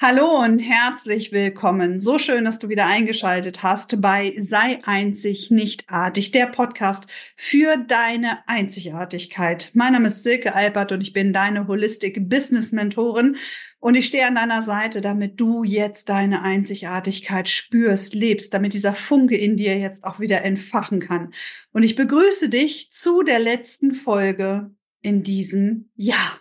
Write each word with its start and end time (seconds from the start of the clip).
Hallo 0.00 0.44
und 0.44 0.60
herzlich 0.60 1.32
willkommen. 1.32 1.98
So 1.98 2.20
schön, 2.20 2.44
dass 2.44 2.60
du 2.60 2.68
wieder 2.68 2.86
eingeschaltet 2.86 3.64
hast 3.64 4.00
bei 4.00 4.32
Sei 4.40 4.78
einzig, 4.84 5.50
nicht 5.50 5.90
artig, 5.90 6.30
der 6.30 6.46
Podcast 6.46 7.08
für 7.34 7.76
deine 7.76 8.38
Einzigartigkeit. 8.46 9.72
Mein 9.74 9.94
Name 9.94 10.06
ist 10.06 10.22
Silke 10.22 10.54
Albert 10.54 10.92
und 10.92 11.00
ich 11.00 11.12
bin 11.12 11.32
deine 11.32 11.66
Holistic 11.66 12.28
Business 12.28 12.70
Mentorin 12.70 13.38
und 13.80 13.96
ich 13.96 14.06
stehe 14.06 14.24
an 14.28 14.36
deiner 14.36 14.62
Seite, 14.62 15.00
damit 15.00 15.40
du 15.40 15.64
jetzt 15.64 16.08
deine 16.10 16.42
Einzigartigkeit 16.42 17.48
spürst, 17.48 18.14
lebst, 18.14 18.54
damit 18.54 18.74
dieser 18.74 18.94
Funke 18.94 19.36
in 19.36 19.56
dir 19.56 19.76
jetzt 19.76 20.04
auch 20.04 20.20
wieder 20.20 20.44
entfachen 20.44 21.00
kann. 21.00 21.34
Und 21.72 21.82
ich 21.82 21.96
begrüße 21.96 22.50
dich 22.50 22.92
zu 22.92 23.24
der 23.24 23.40
letzten 23.40 23.94
Folge 23.94 24.70
in 25.02 25.24
diesem 25.24 25.90
Jahr. 25.96 26.40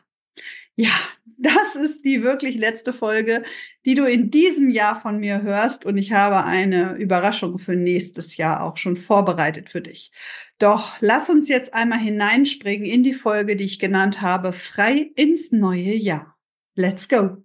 Ja, 0.76 0.94
das 1.38 1.76
ist 1.76 2.04
die 2.04 2.24
wirklich 2.24 2.58
letzte 2.58 2.94
Folge, 2.94 3.44
die 3.86 3.94
du 3.94 4.06
in 4.06 4.32
diesem 4.32 4.70
Jahr 4.70 5.00
von 5.00 5.20
mir 5.20 5.44
hörst. 5.44 5.86
Und 5.86 5.98
ich 5.98 6.12
habe 6.12 6.44
eine 6.44 6.96
Überraschung 6.96 7.60
für 7.60 7.76
nächstes 7.76 8.38
Jahr 8.38 8.64
auch 8.64 8.78
schon 8.78 8.98
vorbereitet 8.98 9.70
für 9.70 9.82
dich. 9.82 10.12
Doch 10.58 10.98
lass 11.00 11.30
uns 11.30 11.48
jetzt 11.48 11.74
einmal 11.74 12.00
hineinspringen 12.00 12.88
in 12.88 13.04
die 13.04 13.14
Folge, 13.14 13.56
die 13.56 13.66
ich 13.66 13.80
genannt 13.80 14.22
habe, 14.22 14.52
frei 14.52 15.12
ins 15.16 15.52
neue 15.52 15.94
Jahr. 15.94 16.36
Let's 16.76 17.08
go! 17.08 17.38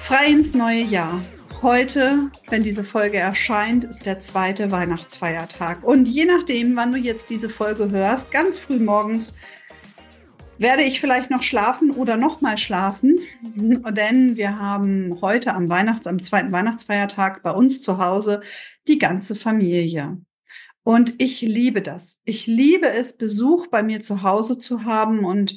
Frei 0.00 0.26
ins 0.30 0.54
neue 0.54 0.82
Jahr. 0.82 1.20
Heute, 1.60 2.30
wenn 2.50 2.62
diese 2.62 2.84
Folge 2.84 3.16
erscheint, 3.16 3.82
ist 3.82 4.06
der 4.06 4.20
zweite 4.20 4.70
Weihnachtsfeiertag. 4.70 5.82
Und 5.82 6.06
je 6.06 6.24
nachdem, 6.24 6.76
wann 6.76 6.92
du 6.92 6.98
jetzt 6.98 7.30
diese 7.30 7.50
Folge 7.50 7.90
hörst, 7.90 8.30
ganz 8.30 8.58
früh 8.58 8.78
morgens, 8.78 9.34
werde 10.56 10.82
ich 10.82 11.00
vielleicht 11.00 11.32
noch 11.32 11.42
schlafen 11.42 11.90
oder 11.90 12.16
noch 12.16 12.40
mal 12.40 12.58
schlafen, 12.58 13.18
denn 13.42 14.36
wir 14.36 14.60
haben 14.60 15.20
heute 15.20 15.52
am 15.52 15.68
Weihnachts, 15.68 16.06
am 16.06 16.22
zweiten 16.22 16.52
Weihnachtsfeiertag 16.52 17.42
bei 17.42 17.50
uns 17.50 17.82
zu 17.82 17.98
Hause 17.98 18.40
die 18.86 19.00
ganze 19.00 19.34
Familie. 19.34 20.20
Und 20.84 21.20
ich 21.20 21.40
liebe 21.40 21.82
das. 21.82 22.20
Ich 22.24 22.46
liebe 22.46 22.88
es, 22.88 23.16
Besuch 23.16 23.66
bei 23.66 23.82
mir 23.82 24.00
zu 24.00 24.22
Hause 24.22 24.58
zu 24.58 24.84
haben 24.84 25.24
und 25.24 25.56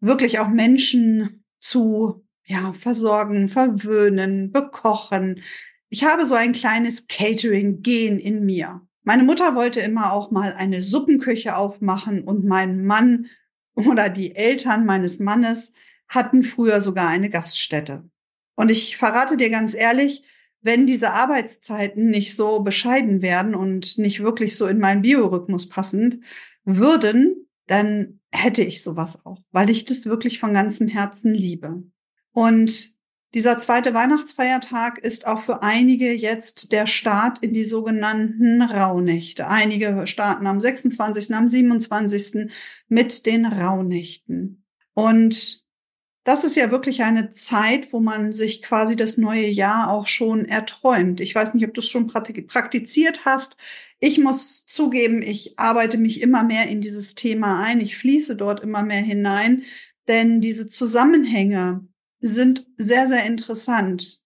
wirklich 0.00 0.40
auch 0.40 0.48
Menschen 0.48 1.44
zu 1.60 2.25
ja, 2.46 2.72
versorgen, 2.72 3.48
verwöhnen, 3.48 4.52
bekochen. 4.52 5.42
Ich 5.88 6.04
habe 6.04 6.26
so 6.26 6.34
ein 6.34 6.52
kleines 6.52 7.08
Catering-Gen 7.08 8.18
in 8.18 8.44
mir. 8.44 8.86
Meine 9.02 9.24
Mutter 9.24 9.54
wollte 9.54 9.80
immer 9.80 10.12
auch 10.12 10.30
mal 10.30 10.52
eine 10.52 10.82
Suppenküche 10.82 11.56
aufmachen 11.56 12.24
und 12.24 12.44
mein 12.44 12.84
Mann 12.84 13.26
oder 13.74 14.08
die 14.08 14.34
Eltern 14.34 14.84
meines 14.84 15.18
Mannes 15.18 15.72
hatten 16.08 16.42
früher 16.42 16.80
sogar 16.80 17.08
eine 17.08 17.30
Gaststätte. 17.30 18.08
Und 18.54 18.70
ich 18.70 18.96
verrate 18.96 19.36
dir 19.36 19.50
ganz 19.50 19.74
ehrlich, 19.74 20.24
wenn 20.62 20.86
diese 20.86 21.12
Arbeitszeiten 21.12 22.06
nicht 22.06 22.34
so 22.34 22.62
bescheiden 22.62 23.22
werden 23.22 23.54
und 23.54 23.98
nicht 23.98 24.22
wirklich 24.22 24.56
so 24.56 24.66
in 24.66 24.78
meinen 24.78 25.02
Biorhythmus 25.02 25.68
passend 25.68 26.18
würden, 26.64 27.48
dann 27.66 28.20
hätte 28.32 28.62
ich 28.62 28.82
sowas 28.82 29.24
auch, 29.26 29.42
weil 29.52 29.70
ich 29.70 29.84
das 29.84 30.06
wirklich 30.06 30.40
von 30.40 30.54
ganzem 30.54 30.88
Herzen 30.88 31.32
liebe. 31.32 31.84
Und 32.36 32.94
dieser 33.32 33.58
zweite 33.60 33.94
Weihnachtsfeiertag 33.94 34.98
ist 34.98 35.26
auch 35.26 35.40
für 35.40 35.62
einige 35.62 36.12
jetzt 36.12 36.70
der 36.70 36.86
Start 36.86 37.38
in 37.38 37.54
die 37.54 37.64
sogenannten 37.64 38.60
Rauhnächte. 38.60 39.48
Einige 39.48 40.06
starten 40.06 40.46
am 40.46 40.60
26., 40.60 41.34
am 41.34 41.48
27. 41.48 42.50
mit 42.88 43.24
den 43.24 43.46
Rauhnächten. 43.46 44.66
Und 44.92 45.64
das 46.24 46.44
ist 46.44 46.56
ja 46.56 46.70
wirklich 46.70 47.04
eine 47.04 47.32
Zeit, 47.32 47.94
wo 47.94 48.00
man 48.00 48.34
sich 48.34 48.60
quasi 48.60 48.96
das 48.96 49.16
neue 49.16 49.46
Jahr 49.46 49.90
auch 49.90 50.06
schon 50.06 50.44
erträumt. 50.44 51.22
Ich 51.22 51.34
weiß 51.34 51.54
nicht, 51.54 51.66
ob 51.66 51.72
du 51.72 51.80
es 51.80 51.88
schon 51.88 52.08
praktiziert 52.08 53.24
hast. 53.24 53.56
Ich 53.98 54.18
muss 54.18 54.66
zugeben, 54.66 55.22
ich 55.22 55.58
arbeite 55.58 55.96
mich 55.96 56.20
immer 56.20 56.44
mehr 56.44 56.68
in 56.68 56.82
dieses 56.82 57.14
Thema 57.14 57.62
ein. 57.62 57.80
Ich 57.80 57.96
fließe 57.96 58.36
dort 58.36 58.60
immer 58.60 58.82
mehr 58.82 59.00
hinein, 59.00 59.62
denn 60.06 60.42
diese 60.42 60.68
Zusammenhänge, 60.68 61.86
sind 62.20 62.66
sehr, 62.76 63.08
sehr 63.08 63.24
interessant. 63.26 64.22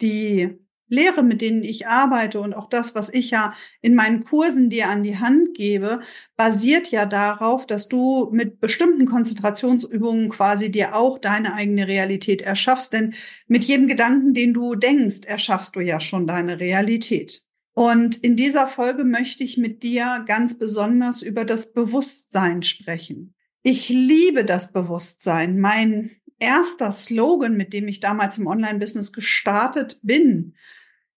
Die 0.00 0.58
Lehre, 0.88 1.24
mit 1.24 1.40
denen 1.40 1.64
ich 1.64 1.88
arbeite 1.88 2.40
und 2.40 2.54
auch 2.54 2.68
das, 2.68 2.94
was 2.94 3.12
ich 3.12 3.30
ja 3.30 3.54
in 3.82 3.94
meinen 3.94 4.24
Kursen 4.24 4.70
dir 4.70 4.88
an 4.88 5.02
die 5.02 5.18
Hand 5.18 5.54
gebe, 5.54 6.00
basiert 6.36 6.92
ja 6.92 7.06
darauf, 7.06 7.66
dass 7.66 7.88
du 7.88 8.28
mit 8.32 8.60
bestimmten 8.60 9.06
Konzentrationsübungen 9.06 10.28
quasi 10.28 10.70
dir 10.70 10.94
auch 10.94 11.18
deine 11.18 11.54
eigene 11.54 11.88
Realität 11.88 12.42
erschaffst. 12.42 12.92
Denn 12.92 13.14
mit 13.48 13.64
jedem 13.64 13.88
Gedanken, 13.88 14.32
den 14.32 14.54
du 14.54 14.76
denkst, 14.76 15.26
erschaffst 15.26 15.74
du 15.74 15.80
ja 15.80 15.98
schon 15.98 16.26
deine 16.26 16.60
Realität. 16.60 17.44
Und 17.74 18.16
in 18.18 18.36
dieser 18.36 18.68
Folge 18.68 19.04
möchte 19.04 19.44
ich 19.44 19.58
mit 19.58 19.82
dir 19.82 20.24
ganz 20.26 20.56
besonders 20.56 21.20
über 21.20 21.44
das 21.44 21.72
Bewusstsein 21.72 22.62
sprechen. 22.62 23.34
Ich 23.62 23.88
liebe 23.88 24.44
das 24.44 24.72
Bewusstsein. 24.72 25.58
Mein 25.58 26.12
erster 26.38 26.92
Slogan, 26.92 27.56
mit 27.56 27.72
dem 27.72 27.88
ich 27.88 28.00
damals 28.00 28.38
im 28.38 28.46
Online-Business 28.46 29.12
gestartet 29.12 30.00
bin, 30.02 30.54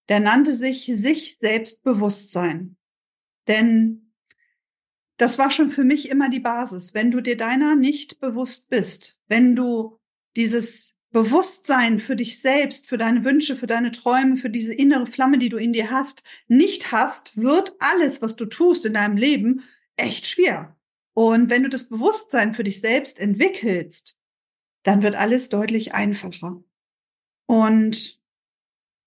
der 0.08 0.20
nannte 0.20 0.54
sich 0.54 0.92
sich 0.94 1.38
Selbstbewusstsein. 1.40 2.78
Denn 3.48 4.14
das 5.18 5.38
war 5.38 5.52
schon 5.52 5.70
für 5.70 5.84
mich 5.84 6.10
immer 6.10 6.30
die 6.30 6.40
Basis. 6.40 6.94
Wenn 6.94 7.12
du 7.12 7.22
dir 7.22 7.38
deiner 7.38 7.76
nicht 7.76 8.20
bewusst 8.20 8.70
bist, 8.70 9.20
wenn 9.28 9.56
du 9.56 10.00
dieses 10.36 10.96
Bewusstsein 11.12 12.00
für 12.00 12.16
dich 12.16 12.40
selbst, 12.40 12.88
für 12.88 12.98
deine 12.98 13.26
Wünsche, 13.26 13.56
für 13.56 13.68
deine 13.68 13.92
Träume, 13.92 14.38
für 14.38 14.50
diese 14.50 14.74
innere 14.74 15.08
Flamme, 15.08 15.40
die 15.40 15.50
du 15.50 15.58
in 15.58 15.74
dir 15.74 15.90
hast, 15.90 16.24
nicht 16.48 16.92
hast, 16.92 17.36
wird 17.36 17.76
alles, 17.80 18.22
was 18.22 18.36
du 18.36 18.46
tust 18.46 18.86
in 18.86 18.94
deinem 18.94 19.18
Leben, 19.18 19.64
echt 19.98 20.28
schwer. 20.28 20.78
Und 21.14 21.50
wenn 21.50 21.64
du 21.64 21.70
das 21.70 21.90
Bewusstsein 21.90 22.54
für 22.54 22.64
dich 22.64 22.80
selbst 22.80 23.20
entwickelst, 23.20 24.19
dann 24.84 25.04
wird 25.04 25.16
alles 25.16 25.50
deutlich 25.50 25.94
einfacher. 25.94 26.64
Und 27.46 28.20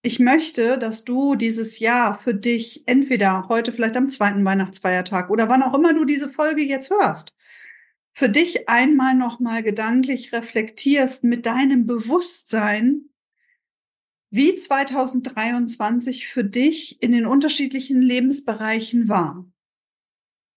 ich 0.02 0.18
möchte, 0.18 0.78
dass 0.78 1.04
du 1.04 1.36
dieses 1.36 1.78
Jahr 1.78 2.18
für 2.18 2.34
dich 2.34 2.82
entweder 2.86 3.48
heute 3.48 3.72
vielleicht 3.72 3.96
am 3.96 4.08
zweiten 4.08 4.44
Weihnachtsfeiertag 4.44 5.30
oder 5.30 5.48
wann 5.48 5.62
auch 5.62 5.74
immer 5.74 5.94
du 5.94 6.04
diese 6.04 6.28
Folge 6.28 6.62
jetzt 6.62 6.90
hörst, 6.90 7.32
für 8.12 8.28
dich 8.28 8.68
einmal 8.68 9.14
nochmal 9.14 9.62
gedanklich 9.62 10.32
reflektierst 10.32 11.22
mit 11.22 11.46
deinem 11.46 11.86
Bewusstsein, 11.86 13.10
wie 14.30 14.56
2023 14.56 16.26
für 16.26 16.44
dich 16.44 17.00
in 17.00 17.12
den 17.12 17.26
unterschiedlichen 17.26 18.02
Lebensbereichen 18.02 19.08
war. 19.08 19.46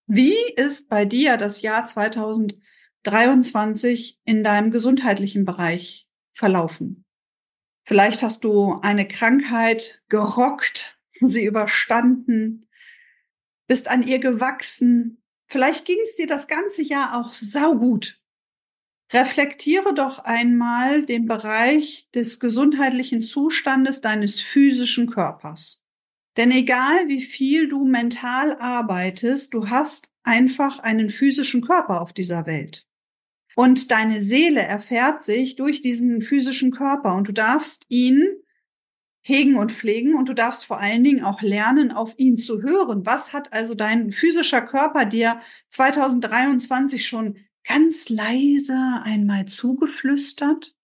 Wie 0.08 0.36
ist 0.56 0.90
bei 0.90 1.06
dir 1.06 1.38
das 1.38 1.62
Jahr 1.62 1.86
2023 1.86 2.62
23 3.06 4.20
in 4.26 4.44
deinem 4.44 4.72
gesundheitlichen 4.72 5.46
Bereich 5.46 6.08
verlaufen. 6.34 7.06
Vielleicht 7.86 8.24
hast 8.24 8.44
du 8.44 8.80
eine 8.82 9.08
Krankheit 9.08 10.04
gerockt, 10.10 11.00
sie 11.22 11.46
überstanden, 11.46 12.68
bist 13.68 13.88
an 13.88 14.06
ihr 14.06 14.20
gewachsen. 14.20 15.22
Vielleicht 15.48 15.86
ging 15.86 15.98
es 16.04 16.16
dir 16.16 16.28
das 16.28 16.48
ganze 16.48 16.84
Jahr 16.84 17.16
auch 17.16 17.32
saugut. 17.32 18.20
Reflektiere 19.14 19.94
doch 19.94 20.20
einmal 20.20 21.06
den 21.06 21.28
Bereich 21.28 22.10
des 22.16 22.40
gesundheitlichen 22.40 23.22
Zustandes 23.22 24.02
deines 24.02 24.42
physischen 24.42 25.12
Körpers. 25.12 25.84
Denn 26.38 26.52
egal 26.52 27.08
wie 27.08 27.22
viel 27.22 27.68
du 27.70 27.86
mental 27.86 28.58
arbeitest, 28.58 29.54
du 29.54 29.70
hast 29.70 30.10
einfach 30.24 30.80
einen 30.80 31.10
physischen 31.10 31.62
Körper 31.62 32.02
auf 32.02 32.14
dieser 32.14 32.46
Welt. 32.46 32.88
Und 33.56 33.90
deine 33.90 34.22
Seele 34.22 34.62
erfährt 34.62 35.24
sich 35.24 35.56
durch 35.56 35.82
diesen 35.82 36.22
physischen 36.22 36.72
Körper 36.72 37.16
und 37.16 37.28
du 37.28 37.32
darfst 37.32 37.86
ihn 37.88 38.22
hegen 39.22 39.56
und 39.56 39.72
pflegen 39.72 40.14
und 40.14 40.30
du 40.30 40.34
darfst 40.34 40.66
vor 40.66 40.80
allen 40.80 41.04
Dingen 41.04 41.24
auch 41.24 41.42
lernen, 41.42 41.92
auf 41.92 42.14
ihn 42.18 42.38
zu 42.38 42.62
hören. 42.62 43.06
Was 43.06 43.34
hat 43.34 43.54
also 43.54 43.74
dein 43.74 44.12
physischer 44.12 44.62
Körper 44.62 45.06
dir 45.06 45.42
2023 45.70 47.04
schon 47.04 47.38
ganz 47.64 48.10
leise 48.10 48.78
einmal 49.04 49.46
zugeflüstert? 49.46 50.76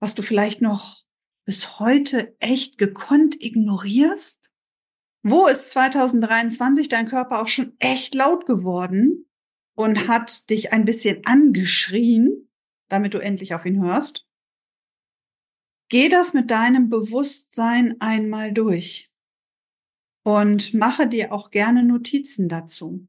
Was 0.00 0.14
du 0.14 0.22
vielleicht 0.22 0.62
noch 0.62 1.02
bis 1.44 1.78
heute 1.80 2.34
echt 2.40 2.78
gekonnt 2.78 3.42
ignorierst? 3.42 4.50
Wo 5.22 5.48
ist 5.48 5.70
2023 5.70 6.88
dein 6.88 7.08
Körper 7.08 7.42
auch 7.42 7.48
schon 7.48 7.76
echt 7.78 8.14
laut 8.14 8.46
geworden? 8.46 9.26
Und 9.74 10.08
hat 10.08 10.50
dich 10.50 10.72
ein 10.72 10.84
bisschen 10.84 11.24
angeschrien, 11.24 12.48
damit 12.88 13.14
du 13.14 13.18
endlich 13.18 13.54
auf 13.54 13.64
ihn 13.64 13.82
hörst. 13.82 14.26
Geh 15.88 16.08
das 16.08 16.34
mit 16.34 16.50
deinem 16.50 16.88
Bewusstsein 16.88 18.00
einmal 18.00 18.52
durch. 18.52 19.10
und 20.24 20.72
mache 20.72 21.08
dir 21.08 21.32
auch 21.32 21.50
gerne 21.50 21.82
Notizen 21.82 22.48
dazu. 22.48 23.08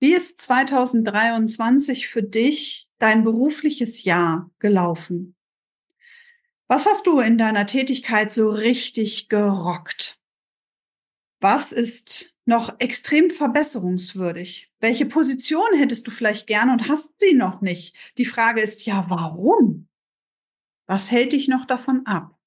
Wie 0.00 0.14
ist 0.14 0.40
2023 0.40 2.08
für 2.08 2.22
dich 2.22 2.88
dein 2.98 3.24
berufliches 3.24 4.04
Jahr 4.04 4.50
gelaufen? 4.58 5.36
Was 6.66 6.86
hast 6.86 7.06
du 7.06 7.20
in 7.20 7.36
deiner 7.36 7.66
Tätigkeit 7.66 8.32
so 8.32 8.50
richtig 8.50 9.28
gerockt? 9.28 10.18
Was 11.40 11.72
ist 11.72 12.37
noch 12.48 12.80
extrem 12.80 13.28
verbesserungswürdig? 13.28 14.72
Welche 14.80 15.04
Position 15.04 15.76
hättest 15.76 16.06
du 16.06 16.10
vielleicht 16.10 16.46
gerne 16.46 16.72
und 16.72 16.88
hast 16.88 17.20
sie 17.20 17.34
noch 17.34 17.60
nicht? 17.60 17.94
Die 18.16 18.24
Frage 18.24 18.62
ist 18.62 18.86
ja, 18.86 19.04
warum? 19.08 19.86
Was 20.86 21.10
hält 21.10 21.32
dich 21.32 21.48
noch 21.48 21.66
davon 21.66 22.06
ab? 22.06 22.38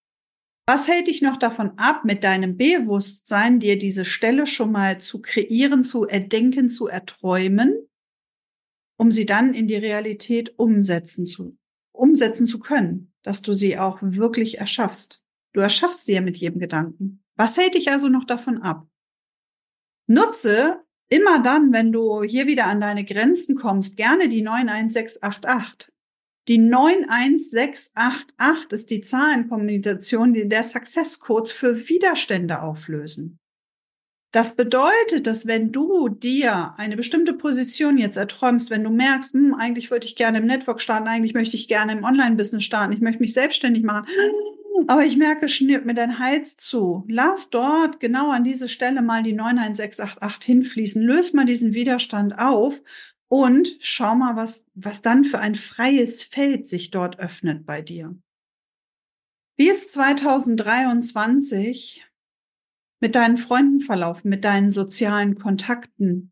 Was 0.65 0.87
hält 0.87 1.07
dich 1.07 1.21
noch 1.21 1.37
davon 1.37 1.77
ab, 1.77 2.03
mit 2.03 2.23
deinem 2.23 2.57
Bewusstsein 2.57 3.59
dir 3.59 3.77
diese 3.77 4.03
Stelle 4.03 4.47
schon 4.47 4.71
mal 4.71 4.99
zu 4.99 5.21
kreieren, 5.21 5.83
zu 5.83 6.07
erdenken, 6.07 6.69
zu 6.69 6.87
erträumen, 6.87 7.87
um 8.97 9.11
sie 9.11 9.27
dann 9.27 9.53
in 9.53 9.67
die 9.67 9.75
Realität 9.75 10.57
umsetzen 10.57 11.27
zu, 11.27 11.59
umsetzen 11.91 12.47
zu 12.47 12.57
können, 12.57 13.13
dass 13.21 13.43
du 13.43 13.53
sie 13.53 13.77
auch 13.77 13.99
wirklich 14.01 14.57
erschaffst? 14.57 15.23
Du 15.53 15.59
erschaffst 15.59 16.05
sie 16.05 16.13
ja 16.13 16.21
mit 16.21 16.37
jedem 16.37 16.59
Gedanken. 16.59 17.23
Was 17.35 17.57
hält 17.57 17.75
dich 17.75 17.91
also 17.91 18.09
noch 18.09 18.25
davon 18.25 18.63
ab? 18.63 18.87
Nutze 20.11 20.81
immer 21.09 21.41
dann, 21.41 21.71
wenn 21.71 21.91
du 21.91 22.23
hier 22.23 22.45
wieder 22.45 22.65
an 22.65 22.81
deine 22.81 23.05
Grenzen 23.05 23.55
kommst, 23.55 23.95
gerne 23.95 24.27
die 24.27 24.41
91688. 24.41 25.89
Die 26.47 26.57
91688 26.57 28.71
ist 28.71 28.89
die 28.89 29.01
Zahlenkombination, 29.01 30.33
die 30.33 30.49
der 30.49 30.63
Success 30.63 31.19
Codes 31.19 31.51
für 31.51 31.87
Widerstände 31.87 32.61
auflösen. 32.61 33.37
Das 34.33 34.55
bedeutet, 34.55 35.27
dass 35.27 35.45
wenn 35.45 35.71
du 35.71 36.09
dir 36.09 36.73
eine 36.77 36.97
bestimmte 36.97 37.33
Position 37.33 37.97
jetzt 37.97 38.17
erträumst, 38.17 38.69
wenn 38.69 38.83
du 38.83 38.89
merkst, 38.89 39.33
hm, 39.33 39.53
eigentlich 39.53 39.91
würde 39.91 40.07
ich 40.07 40.15
gerne 40.15 40.39
im 40.39 40.45
Network 40.45 40.81
starten, 40.81 41.07
eigentlich 41.07 41.33
möchte 41.33 41.55
ich 41.55 41.67
gerne 41.67 41.93
im 41.93 42.03
Online-Business 42.03 42.63
starten, 42.63 42.93
ich 42.93 43.01
möchte 43.01 43.19
mich 43.19 43.33
selbstständig 43.33 43.83
machen, 43.83 44.07
aber 44.87 45.05
ich 45.05 45.17
merke, 45.17 45.47
schnürt 45.47 45.85
mir 45.85 45.93
dein 45.93 46.17
Hals 46.19 46.57
zu. 46.57 47.05
Lass 47.07 47.49
dort 47.49 47.99
genau 47.99 48.31
an 48.31 48.43
diese 48.43 48.69
Stelle 48.69 49.01
mal 49.01 49.23
die 49.23 49.33
91688 49.33 50.45
hinfließen. 50.45 51.01
Löse 51.01 51.35
mal 51.35 51.45
diesen 51.45 51.73
Widerstand 51.73 52.37
auf 52.39 52.81
und 53.27 53.69
schau 53.79 54.15
mal, 54.15 54.35
was, 54.35 54.65
was 54.73 55.01
dann 55.01 55.23
für 55.23 55.39
ein 55.39 55.55
freies 55.55 56.23
Feld 56.23 56.67
sich 56.67 56.91
dort 56.91 57.19
öffnet 57.19 57.65
bei 57.65 57.81
dir. 57.81 58.15
Wie 59.57 59.69
ist 59.69 59.93
2023 59.93 62.05
mit 62.99 63.15
deinen 63.15 63.37
Freunden 63.37 63.79
verlaufen, 63.81 64.29
mit 64.29 64.43
deinen 64.43 64.71
sozialen 64.71 65.35
Kontakten? 65.35 66.31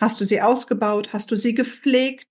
Hast 0.00 0.20
du 0.20 0.24
sie 0.24 0.40
ausgebaut? 0.40 1.12
Hast 1.12 1.30
du 1.30 1.36
sie 1.36 1.54
gepflegt? 1.54 2.29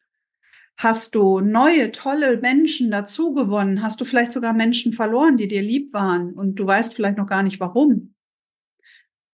Hast 0.81 1.13
du 1.13 1.41
neue, 1.41 1.91
tolle 1.91 2.37
Menschen 2.37 2.89
dazugewonnen? 2.89 3.83
Hast 3.83 3.99
du 3.99 4.05
vielleicht 4.05 4.31
sogar 4.31 4.53
Menschen 4.53 4.93
verloren, 4.93 5.35
die 5.35 5.49
dir 5.49 5.61
lieb 5.61 5.91
waren 5.91 6.31
und 6.31 6.55
du 6.55 6.65
weißt 6.65 6.93
vielleicht 6.93 7.17
noch 7.17 7.27
gar 7.27 7.43
nicht 7.43 7.59
warum? 7.59 8.15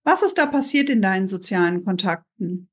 Was 0.03 0.23
ist 0.23 0.39
da 0.39 0.47
passiert 0.47 0.89
in 0.89 1.03
deinen 1.03 1.27
sozialen 1.27 1.85
Kontakten? 1.85 2.67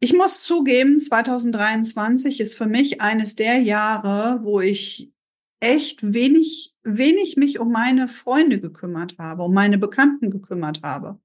Ich 0.00 0.14
muss 0.14 0.42
zugeben, 0.42 0.98
2023 0.98 2.40
ist 2.40 2.56
für 2.56 2.66
mich 2.66 3.02
eines 3.02 3.36
der 3.36 3.58
Jahre, 3.58 4.42
wo 4.44 4.60
ich 4.60 5.12
echt 5.60 6.14
wenig, 6.14 6.74
wenig 6.84 7.36
mich 7.36 7.58
um 7.58 7.70
meine 7.70 8.08
Freunde 8.08 8.60
gekümmert 8.60 9.18
habe, 9.18 9.42
um 9.42 9.52
meine 9.52 9.76
Bekannten 9.76 10.30
gekümmert 10.30 10.80
habe. 10.82 11.20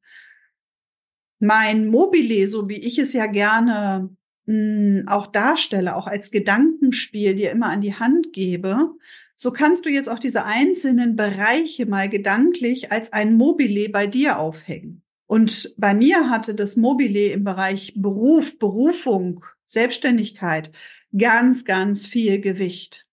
Mein 1.39 1.87
Mobile, 1.87 2.47
so 2.47 2.67
wie 2.67 2.85
ich 2.85 2.99
es 2.99 3.13
ja 3.13 3.27
gerne 3.27 4.09
mh, 4.47 5.01
hm, 5.01 5.07
auch 5.07 5.27
darstelle, 5.27 5.95
auch 5.95 6.07
als 6.07 6.31
Gedankenspiel 6.31 7.35
dir 7.35 7.51
immer 7.51 7.67
an 7.67 7.81
die 7.81 7.95
Hand 7.95 8.33
gebe, 8.33 8.95
so 9.35 9.51
kannst 9.51 9.85
du 9.85 9.89
jetzt 9.89 10.09
auch 10.09 10.17
diese 10.17 10.45
einzelnen 10.45 11.15
Bereiche 11.15 11.85
mal 11.85 12.09
gedanklich 12.09 12.91
als 12.91 13.13
ein 13.13 13.37
Mobile 13.37 13.89
bei 13.89 14.07
dir 14.07 14.39
aufhängen. 14.39 15.03
Und 15.27 15.75
bei 15.77 15.93
mir 15.93 16.29
hatte 16.31 16.55
das 16.55 16.75
Mobile 16.75 17.33
im 17.33 17.43
Bereich 17.43 17.93
Beruf, 17.95 18.57
Berufung, 18.57 19.45
Selbstständigkeit 19.63 20.71
ganz, 21.15 21.65
ganz 21.65 22.07
viel 22.07 22.41
Gewicht. 22.41 23.05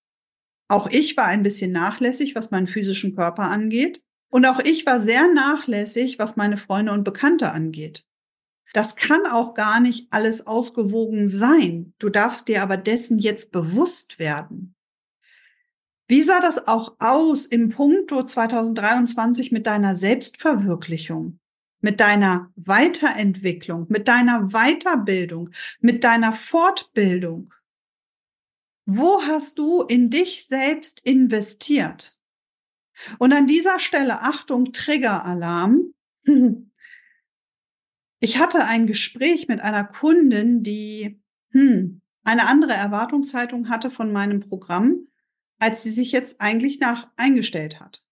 Auch 0.69 0.88
ich 0.90 1.16
war 1.16 1.26
ein 1.26 1.42
bisschen 1.42 1.72
nachlässig, 1.72 2.34
was 2.34 2.50
meinen 2.50 2.69
physischen 2.69 3.14
Körper 3.14 3.50
angeht. 3.50 4.02
Und 4.31 4.46
auch 4.46 4.60
ich 4.60 4.86
war 4.86 4.98
sehr 4.98 5.28
nachlässig, 5.32 6.19
was 6.19 6.36
meine 6.36 6.56
Freunde 6.56 6.92
und 6.92 7.04
Bekannte 7.04 7.52
angeht. 7.52 8.04
Das 8.74 8.96
kann 8.96 9.24
auch 9.24 9.54
gar 9.54 9.80
nicht 9.80 10.08
alles 10.10 10.46
ausgewogen 10.46 11.28
sein. 11.28 11.94
Du 11.98 12.10
darfst 12.10 12.48
dir 12.48 12.62
aber 12.62 12.76
dessen 12.76 13.18
jetzt 13.18 13.52
bewusst 13.52 14.18
werden. 14.18 14.74
Wie 16.08 16.22
sah 16.22 16.40
das 16.40 16.66
auch 16.68 16.96
aus 16.98 17.46
im 17.46 17.70
Punkto 17.70 18.24
2023 18.24 19.52
mit 19.52 19.66
deiner 19.66 19.94
Selbstverwirklichung? 19.94 21.38
mit 21.84 22.00
deiner 22.00 22.50
Weiterentwicklung, 22.56 23.84
mit 23.90 24.08
deiner 24.08 24.48
Weiterbildung, 24.52 25.50
mit 25.80 26.02
deiner 26.02 26.32
Fortbildung? 26.32 27.52
Wo 28.86 29.20
hast 29.20 29.58
du 29.58 29.82
in 29.82 30.08
dich 30.08 30.46
selbst 30.46 31.00
investiert? 31.00 32.18
Und 33.18 33.34
an 33.34 33.46
dieser 33.46 33.78
Stelle, 33.78 34.22
Achtung, 34.22 34.72
Triggeralarm. 34.72 35.92
Ich 38.24 38.38
hatte 38.38 38.64
ein 38.64 38.86
Gespräch 38.86 39.48
mit 39.48 39.60
einer 39.60 39.84
Kundin, 39.84 40.62
die 40.62 41.20
hm, 41.50 42.00
eine 42.22 42.46
andere 42.46 42.72
Erwartungshaltung 42.72 43.68
hatte 43.68 43.90
von 43.90 44.14
meinem 44.14 44.40
Programm, 44.40 45.08
als 45.58 45.82
sie 45.82 45.90
sich 45.90 46.10
jetzt 46.12 46.40
eigentlich 46.40 46.80
nach 46.80 47.10
eingestellt 47.16 47.80
hat. 47.80 48.02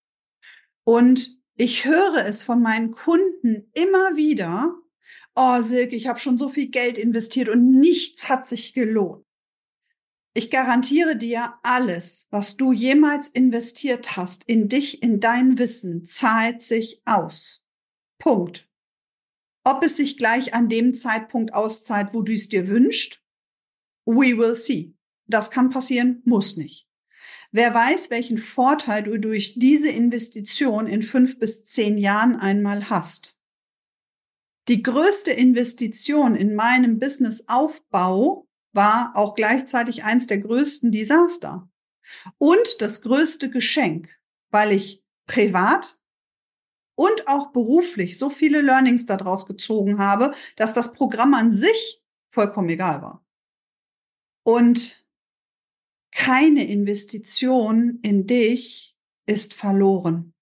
Und 0.84 1.38
ich 1.56 1.86
höre 1.86 2.26
es 2.26 2.42
von 2.42 2.60
meinen 2.60 2.90
Kunden 2.90 3.70
immer 3.72 4.14
wieder, 4.14 4.74
oh 5.34 5.62
Silke, 5.62 5.96
ich 5.96 6.08
habe 6.08 6.18
schon 6.18 6.36
so 6.36 6.50
viel 6.50 6.68
Geld 6.68 6.98
investiert 6.98 7.48
und 7.48 7.70
nichts 7.70 8.28
hat 8.28 8.46
sich 8.46 8.74
gelohnt. 8.74 9.24
Ich 10.34 10.50
garantiere 10.50 11.16
dir, 11.16 11.54
alles, 11.62 12.26
was 12.28 12.58
du 12.58 12.72
jemals 12.72 13.28
investiert 13.28 14.14
hast 14.14 14.44
in 14.44 14.68
dich, 14.68 15.02
in 15.02 15.20
dein 15.20 15.56
Wissen, 15.56 16.04
zahlt 16.04 16.60
sich 16.60 17.00
aus. 17.06 17.64
Punkt. 18.18 18.68
Ob 19.64 19.84
es 19.84 19.96
sich 19.96 20.16
gleich 20.18 20.54
an 20.54 20.68
dem 20.68 20.94
Zeitpunkt 20.94 21.54
auszahlt, 21.54 22.14
wo 22.14 22.22
du 22.22 22.32
es 22.32 22.48
dir 22.48 22.68
wünschst, 22.68 23.22
we 24.04 24.36
will 24.36 24.54
see. 24.54 24.94
Das 25.26 25.50
kann 25.50 25.70
passieren, 25.70 26.22
muss 26.24 26.56
nicht. 26.56 26.88
Wer 27.52 27.72
weiß, 27.72 28.10
welchen 28.10 28.38
Vorteil 28.38 29.02
du 29.02 29.18
durch 29.20 29.54
diese 29.58 29.90
Investition 29.90 30.86
in 30.86 31.02
fünf 31.02 31.38
bis 31.38 31.66
zehn 31.66 31.98
Jahren 31.98 32.36
einmal 32.36 32.88
hast. 32.88 33.38
Die 34.68 34.82
größte 34.82 35.32
Investition 35.32 36.34
in 36.34 36.54
meinem 36.54 36.98
Businessaufbau 36.98 38.48
war 38.72 39.12
auch 39.14 39.34
gleichzeitig 39.34 40.02
eins 40.02 40.26
der 40.26 40.38
größten 40.38 40.92
Desaster. 40.92 41.68
Und 42.38 42.80
das 42.80 43.02
größte 43.02 43.50
Geschenk, 43.50 44.08
weil 44.50 44.72
ich 44.72 45.04
privat 45.26 45.98
und 46.94 47.28
auch 47.28 47.52
beruflich 47.52 48.18
so 48.18 48.30
viele 48.30 48.60
Learnings 48.60 49.06
daraus 49.06 49.46
gezogen 49.46 49.98
habe, 49.98 50.34
dass 50.56 50.74
das 50.74 50.92
Programm 50.92 51.34
an 51.34 51.52
sich 51.52 52.02
vollkommen 52.30 52.68
egal 52.68 53.02
war. 53.02 53.24
Und 54.44 55.06
keine 56.10 56.66
Investition 56.68 57.98
in 58.02 58.26
dich 58.26 58.96
ist 59.26 59.54
verloren. 59.54 60.34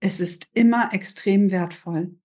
Es 0.00 0.20
ist 0.20 0.48
immer 0.52 0.92
extrem 0.92 1.50
wertvoll. 1.50 2.18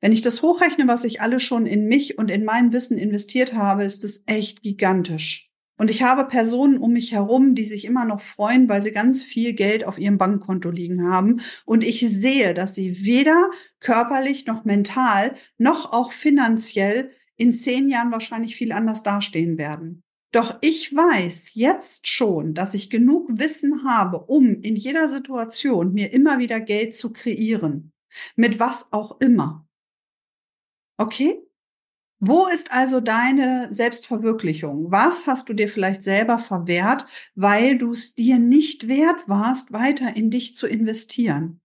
Wenn 0.00 0.12
ich 0.12 0.22
das 0.22 0.42
hochrechne, 0.42 0.88
was 0.88 1.04
ich 1.04 1.20
alle 1.20 1.40
schon 1.40 1.66
in 1.66 1.86
mich 1.86 2.18
und 2.18 2.30
in 2.30 2.44
mein 2.44 2.72
Wissen 2.72 2.98
investiert 2.98 3.54
habe, 3.54 3.84
ist 3.84 4.04
es 4.04 4.22
echt 4.26 4.62
gigantisch. 4.62 5.51
Und 5.82 5.90
ich 5.90 6.04
habe 6.04 6.26
Personen 6.26 6.78
um 6.78 6.92
mich 6.92 7.10
herum, 7.10 7.56
die 7.56 7.64
sich 7.64 7.86
immer 7.86 8.04
noch 8.04 8.20
freuen, 8.20 8.68
weil 8.68 8.80
sie 8.80 8.92
ganz 8.92 9.24
viel 9.24 9.52
Geld 9.52 9.84
auf 9.84 9.98
ihrem 9.98 10.16
Bankkonto 10.16 10.70
liegen 10.70 11.10
haben. 11.10 11.40
Und 11.64 11.82
ich 11.82 11.98
sehe, 12.08 12.54
dass 12.54 12.76
sie 12.76 13.04
weder 13.04 13.50
körperlich 13.80 14.46
noch 14.46 14.64
mental 14.64 15.34
noch 15.58 15.92
auch 15.92 16.12
finanziell 16.12 17.10
in 17.36 17.52
zehn 17.52 17.88
Jahren 17.88 18.12
wahrscheinlich 18.12 18.54
viel 18.54 18.70
anders 18.70 19.02
dastehen 19.02 19.58
werden. 19.58 20.04
Doch 20.30 20.56
ich 20.60 20.94
weiß 20.94 21.54
jetzt 21.54 22.06
schon, 22.06 22.54
dass 22.54 22.74
ich 22.74 22.88
genug 22.88 23.40
Wissen 23.40 23.82
habe, 23.82 24.20
um 24.20 24.60
in 24.60 24.76
jeder 24.76 25.08
Situation 25.08 25.94
mir 25.94 26.12
immer 26.12 26.38
wieder 26.38 26.60
Geld 26.60 26.94
zu 26.94 27.12
kreieren. 27.12 27.90
Mit 28.36 28.60
was 28.60 28.86
auch 28.92 29.20
immer. 29.20 29.66
Okay? 30.96 31.41
Wo 32.24 32.46
ist 32.46 32.70
also 32.70 33.00
deine 33.00 33.66
Selbstverwirklichung? 33.74 34.92
Was 34.92 35.26
hast 35.26 35.48
du 35.48 35.54
dir 35.54 35.68
vielleicht 35.68 36.04
selber 36.04 36.38
verwehrt, 36.38 37.04
weil 37.34 37.78
du 37.78 37.90
es 37.90 38.14
dir 38.14 38.38
nicht 38.38 38.86
wert 38.86 39.28
warst, 39.28 39.72
weiter 39.72 40.14
in 40.14 40.30
dich 40.30 40.56
zu 40.56 40.68
investieren? 40.68 41.60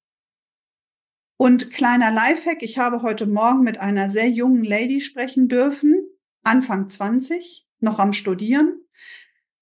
Und 1.37 1.69
kleiner 1.69 2.09
Lifehack, 2.09 2.63
ich 2.63 2.79
habe 2.79 3.03
heute 3.03 3.27
Morgen 3.27 3.61
mit 3.61 3.77
einer 3.77 4.09
sehr 4.09 4.29
jungen 4.29 4.63
Lady 4.63 4.99
sprechen 4.99 5.47
dürfen, 5.47 5.93
Anfang 6.41 6.89
20, 6.89 7.67
noch 7.79 7.99
am 7.99 8.11
Studieren. 8.11 8.81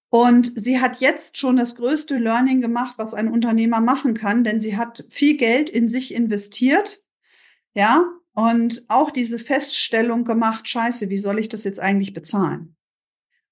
Und 0.07 0.49
sie 0.55 0.79
hat 0.79 1.01
jetzt 1.01 1.37
schon 1.37 1.57
das 1.57 1.75
größte 1.75 2.17
Learning 2.17 2.61
gemacht, 2.61 2.95
was 2.97 3.13
ein 3.13 3.27
Unternehmer 3.27 3.81
machen 3.81 4.13
kann, 4.13 4.45
denn 4.45 4.61
sie 4.61 4.77
hat 4.77 5.03
viel 5.09 5.35
Geld 5.35 5.69
in 5.69 5.89
sich 5.89 6.13
investiert. 6.13 7.03
Ja, 7.73 8.05
und 8.35 8.85
auch 8.89 9.11
diese 9.11 9.39
Feststellung 9.39 10.25
gemacht, 10.25 10.67
scheiße, 10.67 11.09
wie 11.09 11.17
soll 11.17 11.39
ich 11.39 11.49
das 11.49 11.63
jetzt 11.63 11.79
eigentlich 11.79 12.13
bezahlen? 12.13 12.75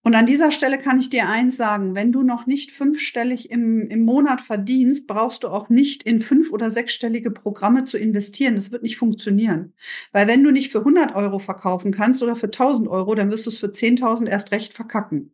Und 0.05 0.15
an 0.15 0.25
dieser 0.25 0.51
Stelle 0.51 0.77
kann 0.77 0.99
ich 0.99 1.09
dir 1.09 1.29
eins 1.29 1.55
sagen, 1.55 1.95
wenn 1.95 2.11
du 2.11 2.23
noch 2.23 2.45
nicht 2.45 2.71
fünfstellig 2.71 3.49
im, 3.49 3.87
im 3.87 4.01
Monat 4.01 4.41
verdienst, 4.41 5.07
brauchst 5.07 5.43
du 5.43 5.47
auch 5.47 5.69
nicht 5.69 6.03
in 6.03 6.19
fünf- 6.19 6.51
oder 6.51 6.69
sechsstellige 6.69 7.31
Programme 7.31 7.85
zu 7.85 7.97
investieren. 7.97 8.55
Das 8.55 8.71
wird 8.73 8.83
nicht 8.83 8.97
funktionieren. 8.97 9.73
Weil 10.11 10.27
wenn 10.27 10.43
du 10.43 10.51
nicht 10.51 10.73
für 10.73 10.79
100 10.79 11.15
Euro 11.15 11.39
verkaufen 11.39 11.93
kannst 11.93 12.21
oder 12.21 12.35
für 12.35 12.47
1000 12.47 12.89
Euro, 12.89 13.15
dann 13.15 13.31
wirst 13.31 13.45
du 13.45 13.49
es 13.49 13.57
für 13.57 13.67
10.000 13.67 14.27
erst 14.27 14.51
recht 14.51 14.73
verkacken. 14.73 15.33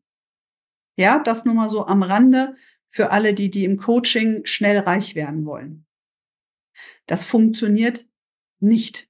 Ja, 0.95 1.17
das 1.17 1.45
nur 1.45 1.55
mal 1.55 1.69
so 1.69 1.87
am 1.87 2.03
Rande 2.03 2.53
für 2.87 3.09
alle, 3.09 3.33
die, 3.33 3.49
die 3.49 3.63
im 3.63 3.77
Coaching 3.77 4.45
schnell 4.45 4.77
reich 4.77 5.15
werden 5.15 5.45
wollen. 5.45 5.87
Das 7.07 7.25
funktioniert 7.25 8.07
nicht. 8.59 9.08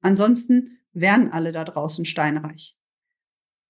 Ansonsten 0.00 0.78
wären 0.92 1.30
alle 1.30 1.52
da 1.52 1.64
draußen 1.64 2.04
steinreich. 2.04 2.76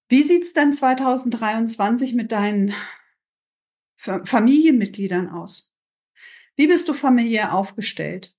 Wie 0.09 0.23
sieht's 0.23 0.53
denn 0.53 0.73
2023 0.73 2.13
mit 2.13 2.31
deinen 2.31 2.73
Familienmitgliedern 3.97 5.29
aus? 5.29 5.73
Wie 6.55 6.67
bist 6.67 6.89
du 6.89 6.93
familiär 6.93 7.53
aufgestellt? 7.53 8.35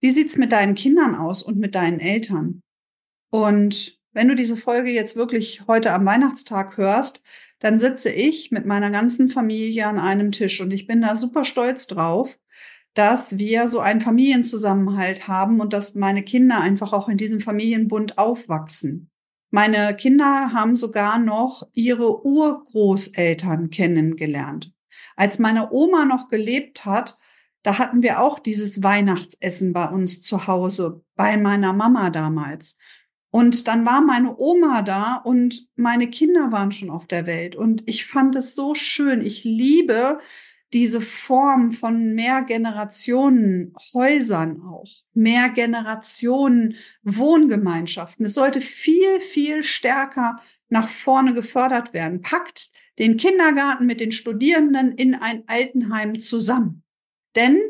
Wie 0.00 0.10
sieht's 0.10 0.36
mit 0.36 0.52
deinen 0.52 0.74
Kindern 0.74 1.14
aus 1.14 1.42
und 1.42 1.58
mit 1.58 1.74
deinen 1.74 2.00
Eltern? 2.00 2.60
Und 3.30 3.98
wenn 4.12 4.28
du 4.28 4.34
diese 4.34 4.56
Folge 4.56 4.90
jetzt 4.90 5.16
wirklich 5.16 5.66
heute 5.66 5.92
am 5.92 6.06
Weihnachtstag 6.06 6.76
hörst, 6.76 7.22
dann 7.60 7.78
sitze 7.78 8.10
ich 8.10 8.50
mit 8.50 8.66
meiner 8.66 8.90
ganzen 8.90 9.28
Familie 9.28 9.86
an 9.86 9.98
einem 9.98 10.32
Tisch 10.32 10.60
und 10.60 10.70
ich 10.70 10.86
bin 10.86 11.02
da 11.02 11.16
super 11.16 11.44
stolz 11.44 11.86
drauf, 11.86 12.38
dass 12.98 13.38
wir 13.38 13.68
so 13.68 13.78
einen 13.78 14.00
Familienzusammenhalt 14.00 15.28
haben 15.28 15.60
und 15.60 15.72
dass 15.72 15.94
meine 15.94 16.24
Kinder 16.24 16.60
einfach 16.60 16.92
auch 16.92 17.08
in 17.08 17.16
diesem 17.16 17.40
Familienbund 17.40 18.18
aufwachsen. 18.18 19.08
Meine 19.52 19.94
Kinder 19.94 20.52
haben 20.52 20.74
sogar 20.74 21.20
noch 21.20 21.62
ihre 21.74 22.26
Urgroßeltern 22.26 23.70
kennengelernt. 23.70 24.72
Als 25.14 25.38
meine 25.38 25.70
Oma 25.70 26.06
noch 26.06 26.28
gelebt 26.28 26.84
hat, 26.86 27.16
da 27.62 27.78
hatten 27.78 28.02
wir 28.02 28.20
auch 28.20 28.40
dieses 28.40 28.82
Weihnachtsessen 28.82 29.72
bei 29.72 29.86
uns 29.88 30.20
zu 30.20 30.48
Hause, 30.48 31.04
bei 31.14 31.36
meiner 31.36 31.72
Mama 31.72 32.10
damals. 32.10 32.78
Und 33.30 33.68
dann 33.68 33.86
war 33.86 34.00
meine 34.00 34.36
Oma 34.38 34.82
da 34.82 35.14
und 35.14 35.68
meine 35.76 36.10
Kinder 36.10 36.50
waren 36.50 36.72
schon 36.72 36.90
auf 36.90 37.06
der 37.06 37.26
Welt. 37.26 37.54
Und 37.54 37.88
ich 37.88 38.06
fand 38.06 38.34
es 38.34 38.56
so 38.56 38.74
schön. 38.74 39.24
Ich 39.24 39.44
liebe 39.44 40.18
diese 40.72 41.00
Form 41.00 41.72
von 41.72 42.14
mehr 42.14 42.42
Generationen 42.42 43.74
Häusern 43.94 44.60
auch, 44.62 44.90
mehr 45.14 45.48
Generationen 45.48 46.76
Wohngemeinschaften. 47.02 48.26
Es 48.26 48.34
sollte 48.34 48.60
viel, 48.60 49.20
viel 49.20 49.64
stärker 49.64 50.40
nach 50.68 50.88
vorne 50.88 51.32
gefördert 51.32 51.94
werden. 51.94 52.20
Packt 52.20 52.70
den 52.98 53.16
Kindergarten 53.16 53.86
mit 53.86 54.00
den 54.00 54.12
Studierenden 54.12 54.92
in 54.92 55.14
ein 55.14 55.44
Altenheim 55.46 56.20
zusammen. 56.20 56.82
Denn 57.34 57.60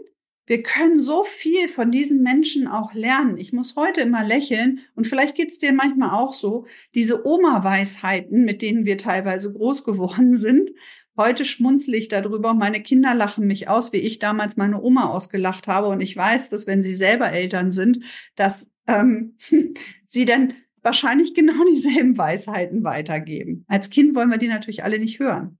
wir 0.46 0.62
können 0.62 1.02
so 1.02 1.24
viel 1.24 1.68
von 1.68 1.90
diesen 1.90 2.22
Menschen 2.22 2.66
auch 2.66 2.94
lernen. 2.94 3.36
Ich 3.36 3.52
muss 3.52 3.76
heute 3.76 4.00
immer 4.00 4.24
lächeln 4.24 4.80
und 4.94 5.06
vielleicht 5.06 5.36
geht's 5.36 5.58
dir 5.58 5.74
manchmal 5.74 6.18
auch 6.18 6.32
so, 6.32 6.66
diese 6.94 7.26
Oma-Weisheiten, 7.26 8.46
mit 8.46 8.62
denen 8.62 8.86
wir 8.86 8.96
teilweise 8.96 9.52
groß 9.52 9.84
geworden 9.84 10.38
sind, 10.38 10.70
Heute 11.18 11.44
schmunzle 11.44 11.96
ich 11.96 12.06
darüber. 12.06 12.54
Meine 12.54 12.80
Kinder 12.80 13.12
lachen 13.12 13.48
mich 13.48 13.68
aus, 13.68 13.92
wie 13.92 13.96
ich 13.96 14.20
damals 14.20 14.56
meine 14.56 14.80
Oma 14.80 15.10
ausgelacht 15.10 15.66
habe. 15.66 15.88
Und 15.88 16.00
ich 16.00 16.16
weiß, 16.16 16.48
dass 16.48 16.68
wenn 16.68 16.84
sie 16.84 16.94
selber 16.94 17.32
Eltern 17.32 17.72
sind, 17.72 18.04
dass 18.36 18.70
ähm, 18.86 19.36
sie 20.04 20.24
dann 20.24 20.54
wahrscheinlich 20.80 21.34
genau 21.34 21.64
dieselben 21.68 22.16
Weisheiten 22.16 22.84
weitergeben. 22.84 23.64
Als 23.66 23.90
Kind 23.90 24.14
wollen 24.14 24.30
wir 24.30 24.38
die 24.38 24.46
natürlich 24.46 24.84
alle 24.84 25.00
nicht 25.00 25.18
hören. 25.18 25.58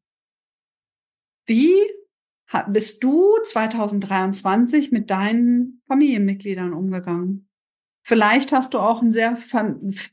Wie 1.45 1.75
bist 2.69 3.03
du 3.03 3.37
2023 3.45 4.93
mit 4.93 5.11
deinen 5.11 5.83
Familienmitgliedern 5.89 6.73
umgegangen? 6.73 7.48
Vielleicht 8.09 8.53
hast 8.53 8.73
du 8.73 8.79
auch 8.79 9.03
ein 9.03 9.13
sehr 9.13 9.37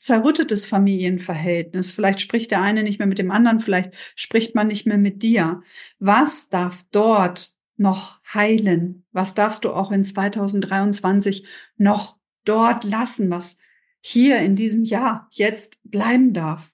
zerrüttetes 0.02 0.66
Familienverhältnis. 0.66 1.92
Vielleicht 1.92 2.20
spricht 2.20 2.52
der 2.52 2.62
eine 2.62 2.84
nicht 2.84 3.00
mehr 3.00 3.08
mit 3.08 3.20
dem 3.20 3.32
anderen, 3.32 3.62
vielleicht 3.62 3.94
spricht 4.18 4.54
man 4.54 4.68
nicht 4.68 4.86
mehr 4.86 4.98
mit 4.98 5.24
dir. 5.24 5.62
Was 5.98 6.50
darf 6.50 6.84
dort 6.92 7.54
noch 7.78 8.22
heilen? 8.34 9.06
Was 9.14 9.34
darfst 9.34 9.64
du 9.64 9.72
auch 9.72 9.94
in 9.94 10.04
2023 10.04 11.48
noch 11.78 12.18
dort 12.44 12.84
lassen, 12.84 13.30
was 13.30 13.56
hier 14.02 14.40
in 14.40 14.58
diesem 14.58 14.84
Jahr 14.84 15.30
jetzt 15.32 15.78
bleiben 15.86 16.34
darf? 16.34 16.74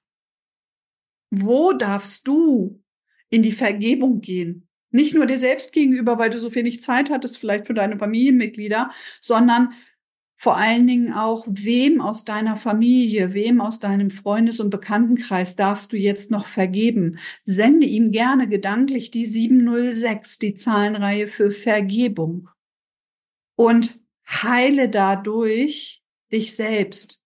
Wo 1.30 1.72
darfst 1.74 2.28
du 2.28 2.82
in 3.30 3.44
die 3.44 3.51
Vergebung 3.51 4.22
gehen? 4.22 4.68
Nicht 4.90 5.13
nur 5.13 5.28
dir 5.28 5.38
selbst 5.38 5.72
gegenüber, 5.72 6.18
weil 6.18 6.32
du 6.32 6.40
so 6.40 6.54
wenig 6.56 6.82
Zeit 6.82 7.12
hattest, 7.12 7.38
vielleicht 7.38 7.68
für 7.68 7.75
deine 7.75 8.00
Familienmitglieder, 8.00 8.90
sondern 9.22 9.74
vor 10.41 10.57
allen 10.57 10.88
Dingen 10.88 11.13
auch, 11.13 11.45
wem 11.48 12.01
aus 12.01 12.25
deiner 12.25 12.55
Familie, 12.55 13.36
wem 13.36 13.62
aus 13.62 13.79
deinem 13.79 14.10
Freundes- 14.10 14.60
und 14.60 14.71
Bekanntenkreis 14.71 15.55
darfst 15.55 15.93
du 15.93 15.98
jetzt 15.98 16.31
noch 16.31 16.48
vergeben? 16.48 17.19
Sende 17.43 17.86
ihm 17.86 18.12
gerne 18.12 18.50
gedanklich 18.50 19.12
die 19.12 19.27
706, 19.27 20.39
die 20.39 20.55
Zahlenreihe 20.55 21.27
für 21.27 21.51
Vergebung. 21.51 22.50
Und 23.55 24.00
heile 24.27 24.89
dadurch 24.89 26.03
dich 26.31 26.55
selbst, 26.55 27.21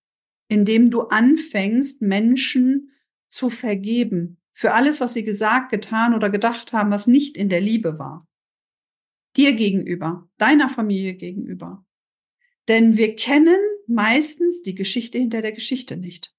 indem 0.50 0.90
du 0.90 1.04
anfängst, 1.04 2.02
Menschen 2.02 2.92
zu 3.30 3.50
vergeben 3.50 4.42
für 4.52 4.74
alles, 4.74 5.00
was 5.00 5.14
sie 5.14 5.24
gesagt, 5.24 5.72
getan 5.72 6.14
oder 6.16 6.30
gedacht 6.30 6.74
haben, 6.74 6.92
was 6.92 7.08
nicht 7.08 7.38
in 7.38 7.48
der 7.48 7.62
Liebe 7.62 7.98
war. 7.98 8.28
Dir 9.38 9.54
gegenüber, 9.54 10.28
deiner 10.38 10.68
Familie 10.68 11.14
gegenüber. 11.14 11.85
Denn 12.68 12.98
wir 12.98 13.16
kennen 13.16 13.60
meistens 13.88 14.64
die 14.64 14.76
Geschichte 14.76 15.18
hinter 15.18 15.42
der 15.42 15.52
Geschichte 15.52 15.98
nicht. 15.98 16.34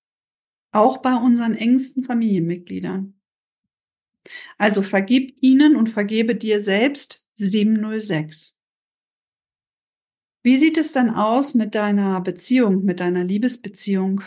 Auch 0.73 0.99
bei 0.99 1.15
unseren 1.15 1.55
engsten 1.55 2.05
Familienmitgliedern. 2.05 3.15
Also 4.59 4.83
vergib 4.83 5.37
ihnen 5.41 5.77
und 5.77 5.89
vergebe 5.89 6.35
dir 6.35 6.63
selbst 6.63 7.25
706. 7.35 8.59
Wie 10.43 10.57
sieht 10.57 10.79
es 10.79 10.93
dann 10.93 11.11
aus 11.11 11.55
mit 11.55 11.75
deiner 11.75 12.21
Beziehung, 12.21 12.85
mit 12.85 13.01
deiner 13.01 13.25
Liebesbeziehung, 13.25 14.23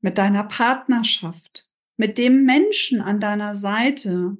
mit 0.00 0.18
deiner 0.18 0.44
Partnerschaft, 0.44 1.70
mit 1.96 2.18
dem 2.18 2.44
Menschen 2.44 3.00
an 3.00 3.20
deiner 3.20 3.54
Seite, 3.54 4.36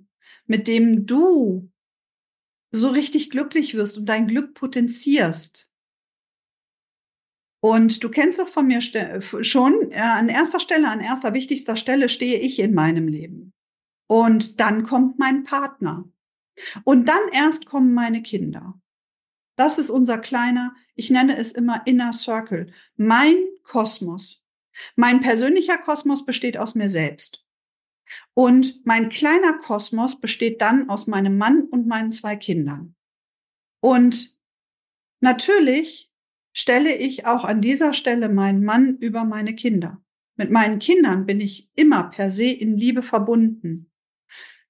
mit 0.46 0.66
dem 0.66 1.06
du 1.06 1.70
so 2.70 2.88
richtig 2.88 3.30
glücklich 3.30 3.74
wirst 3.74 3.98
und 3.98 4.06
dein 4.06 4.26
Glück 4.26 4.54
potenzierst? 4.54 5.71
Und 7.64 8.02
du 8.02 8.10
kennst 8.10 8.40
das 8.40 8.50
von 8.50 8.66
mir 8.66 8.80
schon. 8.80 9.92
Äh, 9.92 10.00
an 10.00 10.28
erster 10.28 10.58
Stelle, 10.58 10.88
an 10.88 11.00
erster 11.00 11.32
wichtigster 11.32 11.76
Stelle 11.76 12.08
stehe 12.08 12.40
ich 12.40 12.58
in 12.58 12.74
meinem 12.74 13.06
Leben. 13.06 13.52
Und 14.08 14.58
dann 14.58 14.82
kommt 14.82 15.20
mein 15.20 15.44
Partner. 15.44 16.10
Und 16.82 17.08
dann 17.08 17.28
erst 17.32 17.66
kommen 17.66 17.94
meine 17.94 18.20
Kinder. 18.20 18.80
Das 19.56 19.78
ist 19.78 19.90
unser 19.90 20.18
kleiner, 20.18 20.74
ich 20.96 21.10
nenne 21.10 21.36
es 21.36 21.52
immer 21.52 21.86
Inner 21.86 22.12
Circle, 22.12 22.72
mein 22.96 23.36
Kosmos. 23.62 24.44
Mein 24.96 25.20
persönlicher 25.20 25.78
Kosmos 25.78 26.24
besteht 26.24 26.58
aus 26.58 26.74
mir 26.74 26.88
selbst. 26.88 27.44
Und 28.34 28.84
mein 28.84 29.08
kleiner 29.08 29.52
Kosmos 29.58 30.18
besteht 30.18 30.60
dann 30.60 30.90
aus 30.90 31.06
meinem 31.06 31.38
Mann 31.38 31.62
und 31.70 31.86
meinen 31.86 32.10
zwei 32.10 32.34
Kindern. 32.34 32.96
Und 33.80 34.36
natürlich 35.20 36.11
stelle 36.52 36.94
ich 36.94 37.26
auch 37.26 37.44
an 37.44 37.60
dieser 37.60 37.92
Stelle 37.92 38.28
meinen 38.28 38.64
Mann 38.64 38.96
über 38.98 39.24
meine 39.24 39.54
Kinder. 39.54 40.02
Mit 40.36 40.50
meinen 40.50 40.78
Kindern 40.78 41.26
bin 41.26 41.40
ich 41.40 41.70
immer 41.74 42.04
per 42.04 42.30
se 42.30 42.50
in 42.50 42.76
Liebe 42.76 43.02
verbunden. 43.02 43.90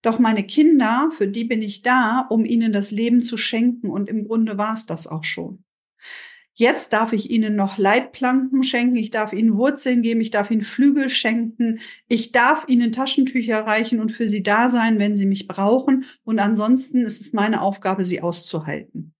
Doch 0.02 0.18
meine 0.18 0.44
Kinder, 0.44 1.10
für 1.16 1.28
die 1.28 1.44
bin 1.44 1.62
ich 1.62 1.82
da, 1.82 2.26
um 2.28 2.44
ihnen 2.44 2.72
das 2.72 2.90
Leben 2.90 3.22
zu 3.22 3.36
schenken 3.36 3.88
und 3.88 4.08
im 4.08 4.26
Grunde 4.26 4.58
war 4.58 4.74
es 4.74 4.86
das 4.86 5.06
auch 5.06 5.24
schon. 5.24 5.64
Jetzt 6.54 6.92
darf 6.92 7.14
ich 7.14 7.30
ihnen 7.30 7.56
noch 7.56 7.78
Leitplanken 7.78 8.62
schenken, 8.62 8.96
ich 8.96 9.10
darf 9.10 9.32
ihnen 9.32 9.56
Wurzeln 9.56 10.02
geben, 10.02 10.20
ich 10.20 10.30
darf 10.30 10.50
ihnen 10.50 10.62
Flügel 10.62 11.08
schenken, 11.08 11.80
ich 12.08 12.30
darf 12.32 12.68
ihnen 12.68 12.92
Taschentücher 12.92 13.60
reichen 13.60 14.00
und 14.00 14.10
für 14.10 14.28
sie 14.28 14.42
da 14.42 14.68
sein, 14.68 14.98
wenn 14.98 15.16
sie 15.16 15.24
mich 15.24 15.48
brauchen. 15.48 16.04
Und 16.24 16.40
ansonsten 16.40 17.02
ist 17.02 17.20
es 17.22 17.32
meine 17.32 17.62
Aufgabe, 17.62 18.04
sie 18.04 18.20
auszuhalten. 18.20 19.14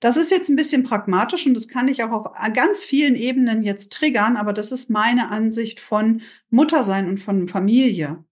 Das 0.00 0.16
ist 0.16 0.30
jetzt 0.30 0.48
ein 0.48 0.56
bisschen 0.56 0.82
pragmatisch 0.82 1.46
und 1.46 1.54
das 1.54 1.68
kann 1.68 1.88
ich 1.88 2.02
auch 2.02 2.10
auf 2.10 2.32
ganz 2.54 2.84
vielen 2.84 3.14
Ebenen 3.14 3.62
jetzt 3.62 3.92
triggern, 3.92 4.36
aber 4.36 4.52
das 4.52 4.72
ist 4.72 4.90
meine 4.90 5.30
Ansicht 5.30 5.80
von 5.80 6.22
Muttersein 6.50 7.08
und 7.08 7.18
von 7.18 7.48
Familie. 7.48 8.24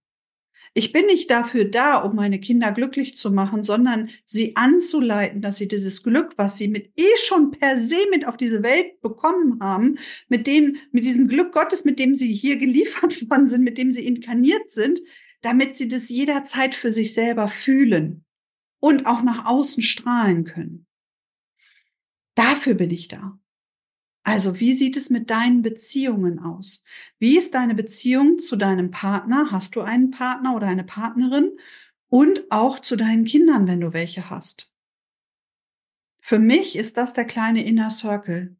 Ich 0.73 0.91
bin 0.91 1.07
nicht 1.07 1.31
dafür 1.31 1.65
da, 1.65 1.97
um 1.97 2.15
meine 2.15 2.39
Kinder 2.39 2.71
glücklich 2.71 3.17
zu 3.17 3.31
machen, 3.31 3.63
sondern 3.63 4.09
sie 4.25 4.55
anzuleiten, 4.55 5.41
dass 5.41 5.57
sie 5.57 5.67
dieses 5.67 6.03
Glück, 6.03 6.33
was 6.37 6.57
sie 6.57 6.67
mit 6.67 6.91
eh 6.95 7.17
schon 7.25 7.51
per 7.51 7.77
se 7.77 7.97
mit 8.11 8.27
auf 8.27 8.37
diese 8.37 8.61
Welt 8.61 9.01
bekommen 9.01 9.59
haben, 9.61 9.97
mit 10.27 10.45
dem, 10.45 10.77
mit 10.91 11.05
diesem 11.05 11.27
Glück 11.27 11.53
Gottes, 11.53 11.85
mit 11.85 11.97
dem 11.97 12.15
sie 12.15 12.33
hier 12.33 12.57
geliefert 12.57 13.19
worden 13.29 13.47
sind, 13.47 13.63
mit 13.63 13.77
dem 13.77 13.93
sie 13.93 14.05
inkarniert 14.05 14.69
sind, 14.69 14.99
damit 15.41 15.75
sie 15.75 15.87
das 15.87 16.09
jederzeit 16.09 16.75
für 16.75 16.91
sich 16.91 17.13
selber 17.13 17.47
fühlen 17.47 18.25
und 18.79 19.05
auch 19.05 19.23
nach 19.23 19.45
außen 19.45 19.81
strahlen 19.81 20.43
können. 20.43 20.85
Dafür 22.39 22.75
bin 22.75 22.89
ich 22.89 23.09
da. 23.09 23.37
Also, 24.23 24.61
wie 24.61 24.71
sieht 24.71 24.95
es 24.95 25.09
mit 25.09 25.29
deinen 25.29 25.61
Beziehungen 25.61 26.39
aus? 26.39 26.85
Wie 27.17 27.37
ist 27.37 27.53
deine 27.53 27.75
Beziehung 27.75 28.39
zu 28.39 28.55
deinem 28.55 28.91
Partner? 28.91 29.49
Hast 29.51 29.75
du 29.75 29.81
einen 29.81 30.09
Partner 30.09 30.55
oder 30.55 30.67
eine 30.67 30.85
Partnerin? 30.85 31.59
Und 32.07 32.49
auch 32.49 32.79
zu 32.79 32.95
deinen 32.95 33.25
Kindern, 33.25 33.67
wenn 33.67 33.81
du 33.81 33.91
welche 33.91 34.29
hast. 34.29 34.71
Für 36.21 36.39
mich 36.39 36.77
ist 36.77 36.95
das 36.95 37.11
der 37.11 37.25
kleine 37.25 37.65
Inner 37.65 37.89
Circle. 37.89 38.55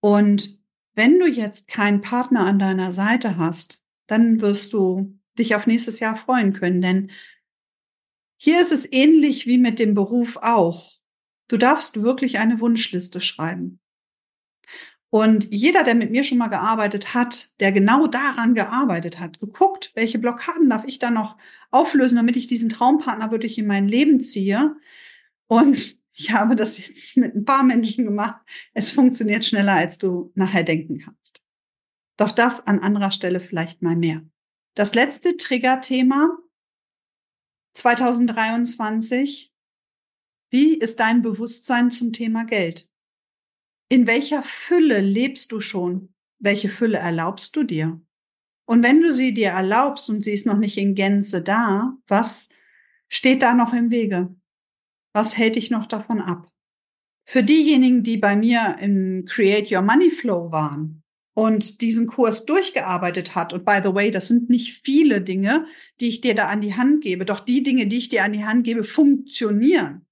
Und 0.00 0.60
wenn 0.94 1.20
du 1.20 1.28
jetzt 1.28 1.68
keinen 1.68 2.00
Partner 2.00 2.40
an 2.40 2.58
deiner 2.58 2.92
Seite 2.92 3.36
hast, 3.36 3.80
dann 4.08 4.40
wirst 4.40 4.72
du 4.72 5.16
dich 5.38 5.54
auf 5.54 5.68
nächstes 5.68 6.00
Jahr 6.00 6.16
freuen 6.16 6.52
können, 6.52 6.82
denn 6.82 7.12
hier 8.38 8.60
ist 8.60 8.72
es 8.72 8.90
ähnlich 8.90 9.46
wie 9.46 9.58
mit 9.58 9.78
dem 9.78 9.94
Beruf 9.94 10.36
auch. 10.38 11.01
Du 11.52 11.58
darfst 11.58 12.00
wirklich 12.00 12.38
eine 12.38 12.60
Wunschliste 12.60 13.20
schreiben. 13.20 13.78
Und 15.10 15.52
jeder, 15.52 15.84
der 15.84 15.94
mit 15.94 16.10
mir 16.10 16.24
schon 16.24 16.38
mal 16.38 16.48
gearbeitet 16.48 17.12
hat, 17.12 17.50
der 17.60 17.72
genau 17.72 18.06
daran 18.06 18.54
gearbeitet 18.54 19.20
hat, 19.20 19.38
geguckt, 19.38 19.92
welche 19.94 20.18
Blockaden 20.18 20.70
darf 20.70 20.86
ich 20.86 20.98
da 20.98 21.10
noch 21.10 21.36
auflösen, 21.70 22.16
damit 22.16 22.38
ich 22.38 22.46
diesen 22.46 22.70
Traumpartner 22.70 23.30
wirklich 23.30 23.58
in 23.58 23.66
mein 23.66 23.86
Leben 23.86 24.18
ziehe. 24.18 24.76
Und 25.46 25.96
ich 26.14 26.30
habe 26.32 26.56
das 26.56 26.78
jetzt 26.78 27.18
mit 27.18 27.34
ein 27.34 27.44
paar 27.44 27.64
Menschen 27.64 28.06
gemacht. 28.06 28.40
Es 28.72 28.90
funktioniert 28.90 29.44
schneller, 29.44 29.74
als 29.74 29.98
du 29.98 30.32
nachher 30.34 30.64
denken 30.64 31.00
kannst. 31.00 31.42
Doch 32.16 32.32
das 32.32 32.66
an 32.66 32.78
anderer 32.78 33.10
Stelle 33.10 33.40
vielleicht 33.40 33.82
mal 33.82 33.96
mehr. 33.96 34.22
Das 34.74 34.94
letzte 34.94 35.36
Triggerthema 35.36 36.30
2023 37.74 39.51
wie 40.52 40.76
ist 40.76 41.00
dein 41.00 41.22
Bewusstsein 41.22 41.90
zum 41.90 42.12
Thema 42.12 42.44
Geld? 42.44 42.88
In 43.88 44.06
welcher 44.06 44.42
Fülle 44.42 45.00
lebst 45.00 45.50
du 45.50 45.60
schon? 45.60 46.14
Welche 46.38 46.68
Fülle 46.68 46.98
erlaubst 46.98 47.56
du 47.56 47.64
dir? 47.64 48.00
Und 48.66 48.82
wenn 48.82 49.00
du 49.00 49.10
sie 49.10 49.32
dir 49.32 49.48
erlaubst 49.48 50.10
und 50.10 50.22
sie 50.22 50.32
ist 50.32 50.46
noch 50.46 50.58
nicht 50.58 50.76
in 50.76 50.94
Gänze 50.94 51.42
da, 51.42 51.96
was 52.06 52.50
steht 53.08 53.42
da 53.42 53.54
noch 53.54 53.72
im 53.72 53.90
Wege? 53.90 54.34
Was 55.14 55.36
hält 55.36 55.56
dich 55.56 55.70
noch 55.70 55.86
davon 55.86 56.20
ab? 56.20 56.50
Für 57.24 57.42
diejenigen, 57.42 58.02
die 58.02 58.18
bei 58.18 58.36
mir 58.36 58.76
im 58.80 59.24
Create 59.26 59.70
Your 59.72 59.82
Money 59.82 60.10
Flow 60.10 60.52
waren 60.52 61.02
und 61.34 61.80
diesen 61.80 62.06
Kurs 62.06 62.44
durchgearbeitet 62.44 63.34
hat, 63.34 63.54
und 63.54 63.64
by 63.64 63.80
the 63.82 63.94
way, 63.94 64.10
das 64.10 64.28
sind 64.28 64.50
nicht 64.50 64.82
viele 64.84 65.22
Dinge, 65.22 65.66
die 66.00 66.08
ich 66.08 66.20
dir 66.20 66.34
da 66.34 66.48
an 66.48 66.60
die 66.60 66.74
Hand 66.74 67.02
gebe, 67.02 67.24
doch 67.24 67.40
die 67.40 67.62
Dinge, 67.62 67.86
die 67.86 67.98
ich 67.98 68.10
dir 68.10 68.24
an 68.24 68.34
die 68.34 68.44
Hand 68.44 68.64
gebe, 68.64 68.84
funktionieren. 68.84 70.06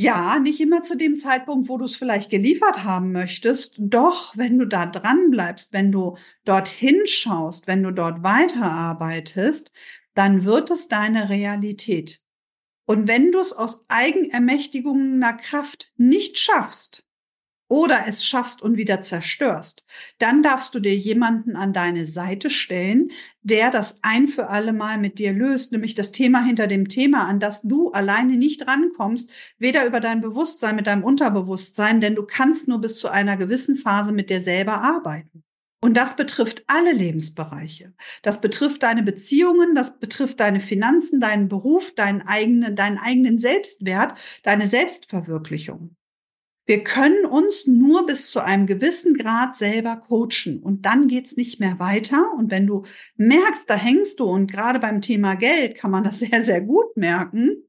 Ja, 0.00 0.38
nicht 0.38 0.60
immer 0.60 0.82
zu 0.82 0.96
dem 0.96 1.18
Zeitpunkt, 1.18 1.68
wo 1.68 1.76
du 1.76 1.86
es 1.86 1.96
vielleicht 1.96 2.30
geliefert 2.30 2.84
haben 2.84 3.10
möchtest. 3.10 3.74
Doch, 3.78 4.36
wenn 4.36 4.56
du 4.56 4.64
da 4.64 4.86
dran 4.86 5.32
bleibst, 5.32 5.72
wenn 5.72 5.90
du 5.90 6.16
dorthin 6.44 7.04
schaust, 7.06 7.66
wenn 7.66 7.82
du 7.82 7.90
dort 7.90 8.22
weiterarbeitest, 8.22 9.72
dann 10.14 10.44
wird 10.44 10.70
es 10.70 10.86
deine 10.86 11.30
Realität. 11.30 12.22
Und 12.86 13.08
wenn 13.08 13.32
du 13.32 13.40
es 13.40 13.52
aus 13.52 13.86
eigenermächtigender 13.88 15.32
Kraft 15.32 15.92
nicht 15.96 16.38
schaffst, 16.38 17.07
oder 17.68 18.04
es 18.06 18.24
schaffst 18.24 18.62
und 18.62 18.76
wieder 18.76 19.02
zerstörst, 19.02 19.84
dann 20.18 20.42
darfst 20.42 20.74
du 20.74 20.80
dir 20.80 20.96
jemanden 20.96 21.54
an 21.54 21.72
deine 21.72 22.06
Seite 22.06 22.50
stellen, 22.50 23.10
der 23.42 23.70
das 23.70 23.98
ein 24.02 24.26
für 24.26 24.48
alle 24.48 24.72
Mal 24.72 24.98
mit 24.98 25.18
dir 25.18 25.32
löst, 25.32 25.72
nämlich 25.72 25.94
das 25.94 26.10
Thema 26.10 26.42
hinter 26.42 26.66
dem 26.66 26.88
Thema, 26.88 27.26
an 27.26 27.40
das 27.40 27.62
du 27.62 27.90
alleine 27.92 28.36
nicht 28.36 28.66
rankommst, 28.66 29.30
weder 29.58 29.86
über 29.86 30.00
dein 30.00 30.20
Bewusstsein 30.20 30.76
mit 30.76 30.86
deinem 30.86 31.04
Unterbewusstsein, 31.04 32.00
denn 32.00 32.14
du 32.14 32.24
kannst 32.24 32.68
nur 32.68 32.80
bis 32.80 32.98
zu 32.98 33.08
einer 33.08 33.36
gewissen 33.36 33.76
Phase 33.76 34.12
mit 34.12 34.30
dir 34.30 34.40
selber 34.40 34.80
arbeiten. 34.80 35.44
Und 35.80 35.96
das 35.96 36.16
betrifft 36.16 36.64
alle 36.66 36.92
Lebensbereiche. 36.92 37.94
Das 38.22 38.40
betrifft 38.40 38.82
deine 38.82 39.04
Beziehungen, 39.04 39.76
das 39.76 40.00
betrifft 40.00 40.40
deine 40.40 40.58
Finanzen, 40.58 41.20
deinen 41.20 41.48
Beruf, 41.48 41.94
deinen 41.94 42.22
eigenen, 42.22 42.74
deinen 42.74 42.98
eigenen 42.98 43.38
Selbstwert, 43.38 44.14
deine 44.42 44.66
Selbstverwirklichung. 44.66 45.94
Wir 46.68 46.84
können 46.84 47.24
uns 47.24 47.66
nur 47.66 48.04
bis 48.04 48.30
zu 48.30 48.40
einem 48.40 48.66
gewissen 48.66 49.14
Grad 49.14 49.56
selber 49.56 49.96
coachen 49.96 50.62
und 50.62 50.84
dann 50.84 51.08
geht's 51.08 51.34
nicht 51.34 51.60
mehr 51.60 51.78
weiter. 51.78 52.34
Und 52.36 52.50
wenn 52.50 52.66
du 52.66 52.84
merkst, 53.16 53.70
da 53.70 53.74
hängst 53.74 54.20
du 54.20 54.24
und 54.24 54.52
gerade 54.52 54.78
beim 54.78 55.00
Thema 55.00 55.34
Geld 55.34 55.76
kann 55.76 55.90
man 55.90 56.04
das 56.04 56.18
sehr, 56.18 56.44
sehr 56.44 56.60
gut 56.60 56.94
merken, 56.94 57.64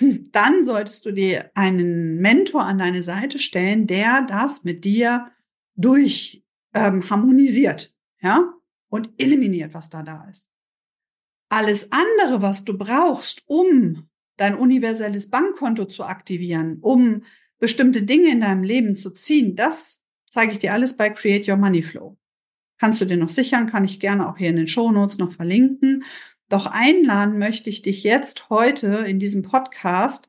dann 0.00 0.64
solltest 0.64 1.04
du 1.04 1.12
dir 1.12 1.50
einen 1.54 2.16
Mentor 2.16 2.64
an 2.64 2.78
deine 2.78 3.02
Seite 3.02 3.38
stellen, 3.38 3.86
der 3.86 4.22
das 4.22 4.64
mit 4.64 4.86
dir 4.86 5.30
durch 5.74 6.42
ähm, 6.72 7.10
harmonisiert, 7.10 7.94
ja, 8.22 8.54
und 8.88 9.10
eliminiert, 9.18 9.74
was 9.74 9.90
da 9.90 10.02
da 10.02 10.26
ist. 10.30 10.48
Alles 11.50 11.92
andere, 11.92 12.40
was 12.40 12.64
du 12.64 12.78
brauchst, 12.78 13.42
um 13.44 14.08
dein 14.38 14.54
universelles 14.54 15.28
Bankkonto 15.28 15.84
zu 15.84 16.04
aktivieren, 16.04 16.78
um 16.80 17.22
bestimmte 17.58 18.02
Dinge 18.02 18.30
in 18.30 18.40
deinem 18.40 18.62
Leben 18.62 18.94
zu 18.94 19.10
ziehen, 19.10 19.56
das 19.56 20.02
zeige 20.26 20.52
ich 20.52 20.58
dir 20.58 20.72
alles 20.72 20.96
bei 20.96 21.10
Create 21.10 21.48
Your 21.48 21.56
Money 21.56 21.82
Flow. 21.82 22.16
Kannst 22.78 23.00
du 23.00 23.06
dir 23.06 23.16
noch 23.16 23.30
sichern, 23.30 23.66
kann 23.66 23.84
ich 23.84 24.00
gerne 24.00 24.28
auch 24.28 24.36
hier 24.36 24.50
in 24.50 24.56
den 24.56 24.66
Show 24.66 24.90
Notes 24.92 25.18
noch 25.18 25.32
verlinken. 25.32 26.04
Doch 26.48 26.66
einladen 26.66 27.38
möchte 27.38 27.70
ich 27.70 27.82
dich 27.82 28.02
jetzt 28.02 28.50
heute 28.50 28.86
in 29.06 29.18
diesem 29.18 29.42
Podcast 29.42 30.28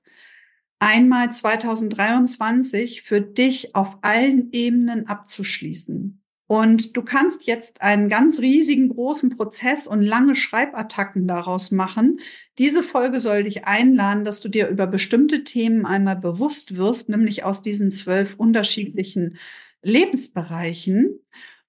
einmal 0.79 1.31
2023 1.31 3.01
für 3.01 3.21
dich 3.21 3.75
auf 3.75 3.97
allen 4.01 4.51
Ebenen 4.51 5.07
abzuschließen. 5.07 6.21
Und 6.47 6.95
du 6.95 7.01
kannst 7.01 7.45
jetzt 7.45 7.81
einen 7.81 8.07
ganz 8.07 8.39
riesigen, 8.39 8.89
großen 8.89 9.29
Prozess 9.31 9.85
und 9.85 10.01
lange 10.01 10.35
Schreibattacken 10.35 11.27
daraus 11.27 11.71
machen. 11.71 12.19
Diese 12.57 12.81
Folge 12.81 13.19
soll 13.19 13.43
dich 13.43 13.65
einladen, 13.65 14.25
dass 14.25 14.41
du 14.41 14.49
dir 14.49 14.67
über 14.67 14.87
bestimmte 14.87 15.43
Themen 15.43 15.85
einmal 15.85 16.15
bewusst 16.15 16.75
wirst, 16.75 17.09
nämlich 17.09 17.43
aus 17.43 17.61
diesen 17.61 17.91
zwölf 17.91 18.35
unterschiedlichen 18.35 19.37
Lebensbereichen. 19.83 21.19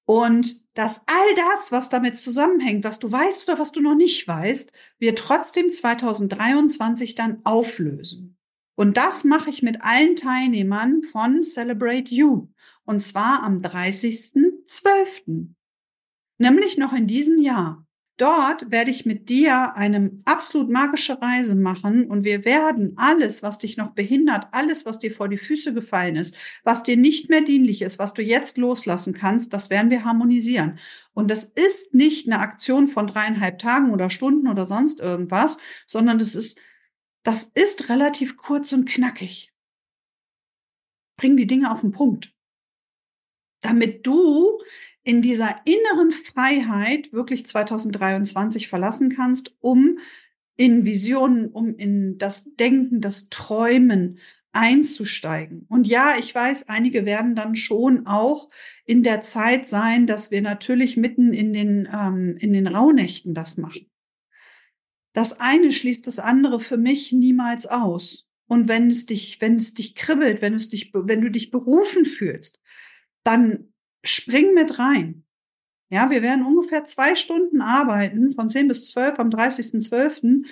Und 0.07 0.63
dass 0.73 1.03
all 1.07 1.35
das, 1.35 1.71
was 1.73 1.91
damit 1.91 2.17
zusammenhängt, 2.17 2.85
was 2.85 2.99
du 2.99 3.13
weißt 3.13 3.47
oder 3.47 3.59
was 3.59 3.73
du 3.73 3.83
noch 3.83 3.97
nicht 3.97 4.27
weißt, 4.27 4.73
wir 4.99 5.15
trotzdem 5.15 5.71
2023 5.71 7.15
dann 7.15 7.41
auflösen. 7.45 8.39
Und 8.75 8.97
das 8.97 9.25
mache 9.25 9.51
ich 9.51 9.63
mit 9.63 9.83
allen 9.83 10.17
Teilnehmern 10.17 11.03
von 11.03 11.43
Celebrate 11.43 12.15
You. 12.15 12.49
Und 12.85 13.01
zwar 13.01 13.43
am 13.43 13.61
30.12. 13.61 15.49
Nämlich 16.39 16.79
noch 16.79 16.93
in 16.93 17.09
diesem 17.09 17.39
Jahr. 17.41 17.88
Dort 18.19 18.71
werde 18.71 18.91
ich 18.91 19.07
mit 19.07 19.29
dir 19.29 19.77
eine 19.77 20.11
absolut 20.25 20.69
magische 20.69 21.23
Reise 21.23 21.55
machen 21.55 22.11
und 22.11 22.25
wir 22.25 22.45
werden 22.45 22.95
alles, 22.97 23.43
was 23.43 23.59
dich 23.59 23.77
noch 23.77 23.93
behindert, 23.93 24.49
alles, 24.51 24.85
was 24.85 24.99
dir 24.99 25.15
vor 25.15 25.29
die 25.29 25.39
Füße 25.39 25.73
gefallen 25.73 26.17
ist, 26.17 26.37
was 26.65 26.83
dir 26.83 26.97
nicht 26.97 27.31
mehr 27.31 27.43
dienlich 27.43 27.81
ist, 27.81 27.99
was 27.99 28.15
du 28.15 28.23
jetzt 28.23 28.59
loslassen 28.59 29.15
kannst, 29.15 29.53
das 29.53 29.71
werden 29.71 29.91
wir 29.91 30.05
harmonisieren. 30.05 30.79
Und 31.15 31.31
das 31.31 31.45
ist 31.45 31.95
nicht 31.95 32.27
eine 32.27 32.41
Aktion 32.41 32.89
von 32.89 33.07
dreieinhalb 33.07 33.59
Tagen 33.59 33.93
oder 33.93 34.11
Stunden 34.11 34.49
oder 34.49 34.67
sonst 34.67 35.01
irgendwas, 35.01 35.59
sondern 35.87 36.19
das 36.19 36.35
ist 36.35 36.59
das 37.23 37.45
ist 37.55 37.89
relativ 37.89 38.37
kurz 38.37 38.73
und 38.73 38.89
knackig. 38.89 39.53
Bring 41.19 41.37
die 41.37 41.47
Dinge 41.47 41.71
auf 41.71 41.83
den 41.83 41.91
Punkt. 41.91 42.35
Damit 43.61 44.07
du 44.07 44.63
in 45.09 45.23
dieser 45.23 45.57
inneren 45.65 46.11
Freiheit 46.11 47.15
wirklich 47.15 47.47
2023 47.47 48.69
verlassen 48.69 49.09
kannst, 49.09 49.55
um 49.59 49.97
in 50.59 50.85
Visionen, 50.85 51.47
um 51.47 51.75
in 51.77 52.19
das 52.19 52.55
Denken, 52.57 53.01
das 53.01 53.31
Träumen 53.31 54.19
einzusteigen. 54.53 55.65
Und 55.71 55.87
ja, 55.87 56.17
ich 56.19 56.35
weiß, 56.35 56.69
einige 56.69 57.07
werden 57.07 57.35
dann 57.35 57.57
schon 57.57 58.07
auch 58.07 58.51
in 58.85 59.03
der 59.03 59.23
Zeit 59.23 59.67
sein, 59.67 60.07
dass 60.07 60.31
wir 60.31 60.43
natürlich 60.43 60.99
mitten 60.99 61.33
in 61.33 61.55
den, 61.55 61.89
ähm, 61.91 62.37
in 62.39 62.53
den 62.53 62.67
Rauhnächten 62.67 63.33
das 63.33 63.57
machen. 63.57 63.91
Das 65.15 65.41
eine 65.41 65.73
schließt 65.73 66.07
das 66.07 66.19
andere 66.19 66.61
für 66.61 66.77
mich 66.77 67.13
niemals 67.13 67.65
aus. 67.65 68.27
und 68.47 68.69
wenn 68.69 68.91
es 68.91 69.07
dich, 69.07 69.41
wenn 69.41 69.57
es 69.57 69.73
dich 69.73 69.95
kribbelt, 69.95 70.43
wenn 70.43 70.53
es 70.53 70.69
dich, 70.69 70.93
wenn 70.93 71.23
du 71.23 71.31
dich 71.31 71.51
berufen 71.51 72.05
fühlst, 72.05 72.61
dann 73.25 73.73
spring 74.05 74.55
mit 74.55 74.79
rein. 74.79 75.25
Ja, 75.91 76.11
wir 76.11 76.23
werden 76.23 76.45
ungefähr 76.45 76.85
zwei 76.85 77.17
Stunden 77.17 77.63
arbeiten, 77.63 78.33
von 78.33 78.51
10 78.51 78.69
bis 78.69 78.91
12 78.91 79.19
am 79.19 79.31
30.12. 79.31 80.47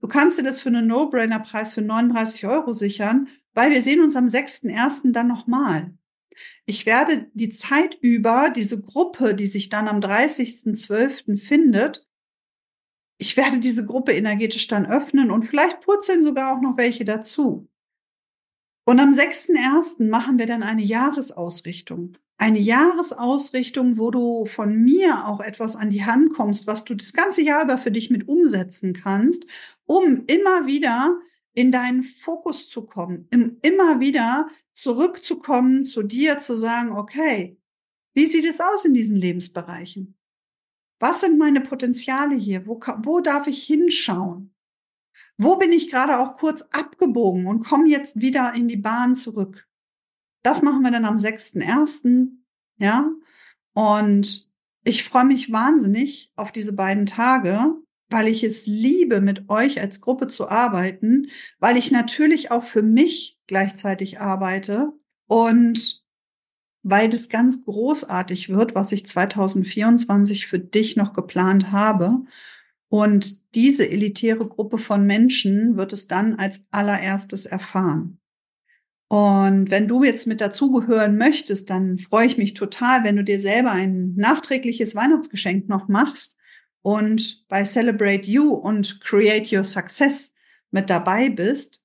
Du 0.00 0.08
kannst 0.08 0.38
dir 0.38 0.44
das 0.44 0.60
für 0.60 0.68
einen 0.68 0.86
No-Brainer-Preis 0.86 1.74
für 1.74 1.82
39 1.82 2.46
Euro 2.46 2.72
sichern, 2.72 3.28
weil 3.54 3.72
wir 3.72 3.82
sehen 3.82 4.02
uns 4.02 4.14
am 4.14 4.26
6.1. 4.26 5.12
dann 5.12 5.26
nochmal. 5.26 5.92
Ich 6.66 6.86
werde 6.86 7.30
die 7.32 7.50
Zeit 7.50 7.96
über 8.00 8.50
diese 8.54 8.80
Gruppe, 8.80 9.34
die 9.34 9.46
sich 9.46 9.68
dann 9.68 9.88
am 9.88 10.00
30.12. 10.00 11.36
findet, 11.36 12.06
ich 13.18 13.36
werde 13.36 13.58
diese 13.58 13.86
Gruppe 13.86 14.12
energetisch 14.12 14.66
dann 14.66 14.86
öffnen 14.86 15.30
und 15.30 15.44
vielleicht 15.44 15.80
purzeln 15.80 16.22
sogar 16.22 16.54
auch 16.54 16.60
noch 16.60 16.76
welche 16.76 17.04
dazu. 17.04 17.68
Und 18.84 19.00
am 19.00 19.14
6.1. 19.14 20.08
machen 20.10 20.38
wir 20.38 20.46
dann 20.46 20.62
eine 20.62 20.82
Jahresausrichtung 20.82 22.18
eine 22.38 22.58
Jahresausrichtung, 22.58 23.98
wo 23.98 24.10
du 24.10 24.44
von 24.44 24.76
mir 24.76 25.26
auch 25.26 25.40
etwas 25.40 25.74
an 25.74 25.90
die 25.90 26.04
Hand 26.04 26.32
kommst, 26.34 26.66
was 26.66 26.84
du 26.84 26.94
das 26.94 27.12
ganze 27.12 27.42
Jahr 27.42 27.64
über 27.64 27.78
für 27.78 27.90
dich 27.90 28.10
mit 28.10 28.28
umsetzen 28.28 28.92
kannst, 28.92 29.46
um 29.86 30.24
immer 30.26 30.66
wieder 30.66 31.18
in 31.54 31.72
deinen 31.72 32.02
Fokus 32.02 32.68
zu 32.68 32.84
kommen, 32.86 33.28
immer 33.62 34.00
wieder 34.00 34.48
zurückzukommen 34.74 35.86
zu 35.86 36.02
dir, 36.02 36.40
zu 36.40 36.54
sagen, 36.54 36.92
okay, 36.92 37.58
wie 38.14 38.26
sieht 38.26 38.44
es 38.44 38.60
aus 38.60 38.84
in 38.84 38.92
diesen 38.92 39.16
Lebensbereichen? 39.16 40.18
Was 40.98 41.22
sind 41.22 41.38
meine 41.38 41.62
Potenziale 41.62 42.34
hier? 42.36 42.66
Wo, 42.66 42.80
wo 43.02 43.20
darf 43.20 43.46
ich 43.46 43.62
hinschauen? 43.64 44.54
Wo 45.38 45.56
bin 45.56 45.72
ich 45.72 45.90
gerade 45.90 46.18
auch 46.18 46.36
kurz 46.36 46.62
abgebogen 46.70 47.46
und 47.46 47.64
komme 47.64 47.88
jetzt 47.88 48.20
wieder 48.20 48.54
in 48.54 48.68
die 48.68 48.76
Bahn 48.76 49.16
zurück? 49.16 49.66
Das 50.46 50.62
machen 50.62 50.82
wir 50.82 50.92
dann 50.92 51.04
am 51.04 51.16
6.1. 51.16 52.28
Ja. 52.78 53.10
Und 53.74 54.48
ich 54.84 55.02
freue 55.02 55.24
mich 55.24 55.50
wahnsinnig 55.50 56.30
auf 56.36 56.52
diese 56.52 56.72
beiden 56.72 57.04
Tage, 57.04 57.74
weil 58.10 58.28
ich 58.28 58.44
es 58.44 58.64
liebe, 58.64 59.20
mit 59.20 59.48
euch 59.48 59.80
als 59.80 60.00
Gruppe 60.00 60.28
zu 60.28 60.48
arbeiten, 60.48 61.26
weil 61.58 61.76
ich 61.76 61.90
natürlich 61.90 62.52
auch 62.52 62.62
für 62.62 62.84
mich 62.84 63.40
gleichzeitig 63.48 64.20
arbeite 64.20 64.92
und 65.26 66.04
weil 66.84 67.10
das 67.10 67.28
ganz 67.28 67.64
großartig 67.64 68.48
wird, 68.48 68.76
was 68.76 68.92
ich 68.92 69.04
2024 69.04 70.46
für 70.46 70.60
dich 70.60 70.94
noch 70.94 71.12
geplant 71.12 71.72
habe. 71.72 72.20
Und 72.86 73.52
diese 73.56 73.90
elitäre 73.90 74.46
Gruppe 74.46 74.78
von 74.78 75.04
Menschen 75.08 75.76
wird 75.76 75.92
es 75.92 76.06
dann 76.06 76.36
als 76.36 76.64
allererstes 76.70 77.46
erfahren. 77.46 78.20
Und 79.08 79.70
wenn 79.70 79.86
du 79.86 80.02
jetzt 80.02 80.26
mit 80.26 80.40
dazugehören 80.40 81.16
möchtest, 81.16 81.70
dann 81.70 81.98
freue 81.98 82.26
ich 82.26 82.38
mich 82.38 82.54
total, 82.54 83.04
wenn 83.04 83.16
du 83.16 83.22
dir 83.22 83.38
selber 83.38 83.70
ein 83.70 84.14
nachträgliches 84.16 84.96
Weihnachtsgeschenk 84.96 85.68
noch 85.68 85.86
machst 85.86 86.36
und 86.82 87.46
bei 87.48 87.64
Celebrate 87.64 88.28
You 88.28 88.52
und 88.52 89.00
Create 89.00 89.52
Your 89.52 89.64
Success 89.64 90.32
mit 90.72 90.90
dabei 90.90 91.30
bist. 91.30 91.84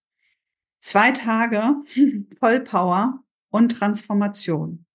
Zwei 0.79 1.11
Tage 1.11 1.75
Vollpower 2.39 3.23
und 3.49 3.69
Transformation. 3.69 4.85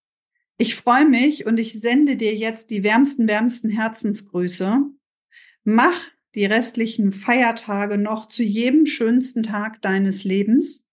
Ich 0.59 0.75
freue 0.75 1.07
mich 1.07 1.47
und 1.47 1.61
ich 1.61 1.79
sende 1.81 2.17
dir 2.17 2.35
jetzt 2.35 2.71
die 2.71 2.83
wärmsten, 2.83 3.29
wärmsten 3.29 3.71
Herzensgrüße. 3.71 4.81
Mach 5.65 6.01
die 6.35 6.47
restlichen 6.47 7.13
Feiertage 7.13 7.99
noch 7.99 8.27
zu 8.27 8.43
jedem 8.43 8.87
schönsten 8.87 9.43
Tag 9.43 9.81
deines 9.83 10.25
Lebens 10.25 10.86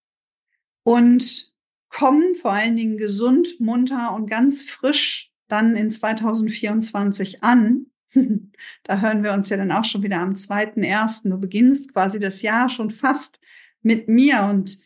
und 0.84 1.52
kommen 1.88 2.34
vor 2.34 2.52
allen 2.52 2.76
Dingen 2.76 2.98
gesund, 2.98 3.60
munter 3.60 4.14
und 4.14 4.30
ganz 4.30 4.62
frisch 4.62 5.32
dann 5.48 5.76
in 5.76 5.90
2024 5.90 7.42
an. 7.42 7.86
da 8.84 9.00
hören 9.00 9.24
wir 9.24 9.32
uns 9.32 9.48
ja 9.48 9.56
dann 9.56 9.72
auch 9.72 9.84
schon 9.84 10.02
wieder 10.02 10.20
am 10.20 10.34
2.1. 10.34 11.28
Du 11.28 11.38
beginnst 11.38 11.92
quasi 11.92 12.20
das 12.20 12.42
Jahr 12.42 12.68
schon 12.68 12.90
fast 12.90 13.40
mit 13.82 14.08
mir 14.08 14.48
und 14.50 14.78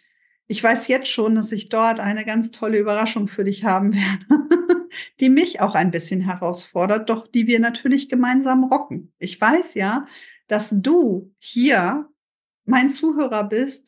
ich 0.47 0.63
weiß 0.63 0.89
jetzt 0.89 1.09
schon, 1.09 1.35
dass 1.35 1.53
ich 1.53 1.69
dort 1.69 2.01
eine 2.01 2.25
ganz 2.25 2.51
tolle 2.51 2.79
Überraschung 2.79 3.29
für 3.29 3.45
dich 3.45 3.65
haben 3.65 3.95
werde, 3.95 4.89
die 5.21 5.29
mich 5.29 5.61
auch 5.61 5.75
ein 5.75 5.91
bisschen 5.91 6.23
herausfordert, 6.23 7.11
doch 7.11 7.27
die 7.29 7.47
wir 7.47 7.61
natürlich 7.61 8.09
gemeinsam 8.09 8.65
rocken. 8.65 9.13
Ich 9.19 9.39
weiß 9.39 9.75
ja, 9.75 10.07
dass 10.47 10.73
du 10.73 11.33
hier 11.39 12.09
mein 12.65 12.89
Zuhörer 12.91 13.45
bist, 13.45 13.88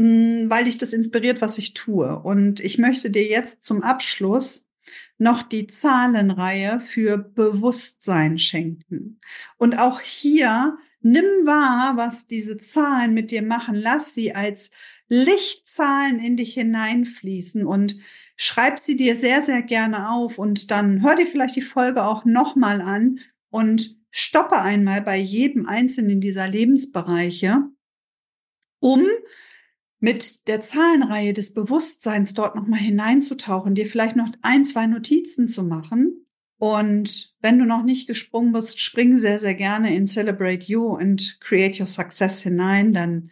weil 0.00 0.64
dich 0.64 0.78
das 0.78 0.94
inspiriert, 0.94 1.42
was 1.42 1.58
ich 1.58 1.74
tue. 1.74 2.18
Und 2.20 2.60
ich 2.60 2.78
möchte 2.78 3.10
dir 3.10 3.26
jetzt 3.26 3.64
zum 3.64 3.82
Abschluss 3.82 4.66
noch 5.18 5.42
die 5.42 5.66
Zahlenreihe 5.66 6.80
für 6.80 7.18
Bewusstsein 7.18 8.38
schenken. 8.38 9.20
Und 9.58 9.78
auch 9.78 10.00
hier 10.00 10.78
nimm 11.02 11.24
wahr, 11.44 11.98
was 11.98 12.26
diese 12.26 12.56
Zahlen 12.56 13.12
mit 13.12 13.30
dir 13.30 13.42
machen. 13.42 13.74
Lass 13.74 14.14
sie 14.14 14.34
als 14.34 14.70
Lichtzahlen 15.08 16.18
in 16.18 16.38
dich 16.38 16.54
hineinfließen 16.54 17.66
und 17.66 17.96
schreib 18.36 18.78
sie 18.78 18.96
dir 18.96 19.16
sehr, 19.16 19.42
sehr 19.42 19.60
gerne 19.60 20.10
auf 20.10 20.38
und 20.38 20.70
dann 20.70 21.02
hör 21.02 21.14
dir 21.14 21.26
vielleicht 21.26 21.56
die 21.56 21.62
Folge 21.62 22.04
auch 22.04 22.24
nochmal 22.24 22.80
an 22.80 23.18
und 23.50 23.98
stoppe 24.10 24.58
einmal 24.58 25.02
bei 25.02 25.18
jedem 25.18 25.66
einzelnen 25.66 26.22
dieser 26.22 26.48
Lebensbereiche, 26.48 27.64
um 28.78 29.02
mit 30.00 30.48
der 30.48 30.62
Zahlenreihe 30.62 31.34
des 31.34 31.54
Bewusstseins 31.54 32.34
dort 32.34 32.56
nochmal 32.56 32.80
hineinzutauchen, 32.80 33.74
dir 33.74 33.86
vielleicht 33.86 34.16
noch 34.16 34.28
ein, 34.42 34.64
zwei 34.64 34.86
Notizen 34.86 35.46
zu 35.46 35.62
machen. 35.62 36.24
Und 36.56 37.34
wenn 37.40 37.58
du 37.58 37.64
noch 37.64 37.84
nicht 37.84 38.06
gesprungen 38.06 38.52
bist, 38.52 38.80
spring 38.80 39.16
sehr, 39.16 39.38
sehr 39.38 39.54
gerne 39.54 39.94
in 39.94 40.06
Celebrate 40.06 40.66
You 40.66 40.84
und 40.86 41.38
Create 41.40 41.80
Your 41.80 41.86
Success 41.86 42.42
hinein. 42.42 42.92
Dann 42.92 43.30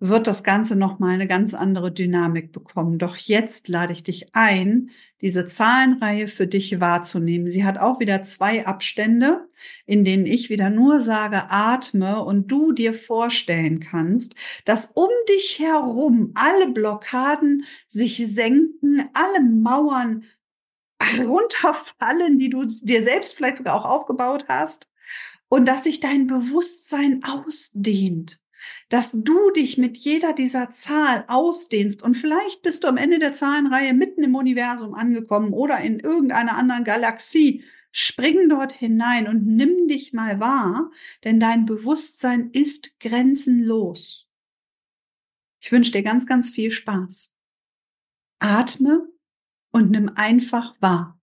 wird 0.00 0.26
das 0.26 0.42
Ganze 0.42 0.76
nochmal 0.76 1.12
eine 1.12 1.26
ganz 1.26 1.52
andere 1.52 1.92
Dynamik 1.92 2.52
bekommen. 2.52 2.98
Doch 2.98 3.16
jetzt 3.18 3.68
lade 3.68 3.92
ich 3.92 4.02
dich 4.02 4.34
ein, 4.34 4.90
diese 5.20 5.46
Zahlenreihe 5.46 6.26
für 6.26 6.46
dich 6.46 6.80
wahrzunehmen. 6.80 7.50
Sie 7.50 7.64
hat 7.64 7.76
auch 7.76 8.00
wieder 8.00 8.24
zwei 8.24 8.66
Abstände, 8.66 9.46
in 9.84 10.02
denen 10.06 10.24
ich 10.24 10.48
wieder 10.48 10.70
nur 10.70 11.02
sage, 11.02 11.50
atme 11.50 12.24
und 12.24 12.50
du 12.50 12.72
dir 12.72 12.94
vorstellen 12.94 13.80
kannst, 13.80 14.34
dass 14.64 14.86
um 14.94 15.10
dich 15.28 15.58
herum 15.58 16.32
alle 16.34 16.72
Blockaden 16.72 17.64
sich 17.86 18.16
senken, 18.26 19.06
alle 19.12 19.42
Mauern 19.42 20.24
runterfallen, 21.18 22.38
die 22.38 22.48
du 22.48 22.64
dir 22.64 23.04
selbst 23.04 23.36
vielleicht 23.36 23.58
sogar 23.58 23.74
auch 23.74 23.84
aufgebaut 23.84 24.46
hast 24.48 24.88
und 25.50 25.66
dass 25.66 25.84
sich 25.84 26.00
dein 26.00 26.26
Bewusstsein 26.26 27.22
ausdehnt 27.22 28.39
dass 28.88 29.12
du 29.12 29.50
dich 29.50 29.78
mit 29.78 29.96
jeder 29.96 30.32
dieser 30.32 30.70
Zahl 30.70 31.24
ausdehnst 31.28 32.02
und 32.02 32.16
vielleicht 32.16 32.62
bist 32.62 32.84
du 32.84 32.88
am 32.88 32.96
Ende 32.96 33.18
der 33.18 33.34
Zahlenreihe 33.34 33.94
mitten 33.94 34.22
im 34.22 34.34
Universum 34.34 34.94
angekommen 34.94 35.52
oder 35.52 35.78
in 35.80 36.00
irgendeiner 36.00 36.56
anderen 36.56 36.84
Galaxie. 36.84 37.64
Spring 37.92 38.48
dort 38.48 38.72
hinein 38.72 39.26
und 39.26 39.46
nimm 39.46 39.88
dich 39.88 40.12
mal 40.12 40.38
wahr, 40.38 40.90
denn 41.24 41.40
dein 41.40 41.66
Bewusstsein 41.66 42.50
ist 42.52 43.00
grenzenlos. 43.00 44.28
Ich 45.60 45.72
wünsche 45.72 45.92
dir 45.92 46.02
ganz, 46.02 46.26
ganz 46.26 46.50
viel 46.50 46.70
Spaß. 46.70 47.34
Atme 48.38 49.08
und 49.72 49.90
nimm 49.90 50.08
einfach 50.14 50.80
wahr. 50.80 51.20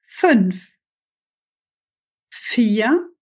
Fünf, 0.00 0.78
vier, 2.30 3.12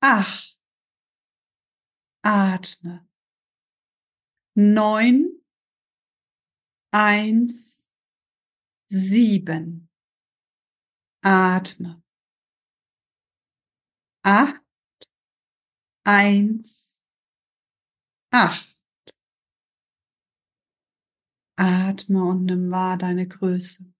acht, 0.00 0.53
atme. 2.24 3.06
Neun, 4.56 5.42
eins, 6.92 7.90
sieben. 8.88 9.90
Atme. 11.22 12.02
Acht, 14.22 14.62
eins, 16.04 17.04
acht. 18.30 18.70
Atme 21.56 22.24
und 22.24 22.46
nimm 22.46 22.70
wahr 22.70 22.96
deine 22.96 23.28
Größe. 23.28 23.92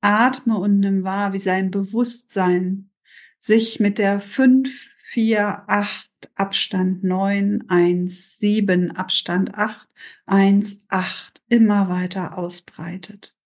Atme 0.00 0.58
und 0.58 0.80
nimm 0.80 1.04
wahr, 1.04 1.32
wie 1.32 1.38
sein 1.38 1.70
Bewusstsein 1.70 2.92
sich 3.38 3.80
mit 3.80 3.98
der 3.98 4.20
fünf, 4.20 4.96
vier, 5.12 5.64
acht 5.68 6.08
Abstand 6.36 7.04
9, 7.04 7.68
1, 7.68 8.38
7, 8.38 8.92
Abstand 8.92 9.54
8, 9.54 9.86
1, 10.24 10.86
8 10.88 11.42
immer 11.48 11.90
weiter 11.90 12.38
ausbreitet. 12.38 13.36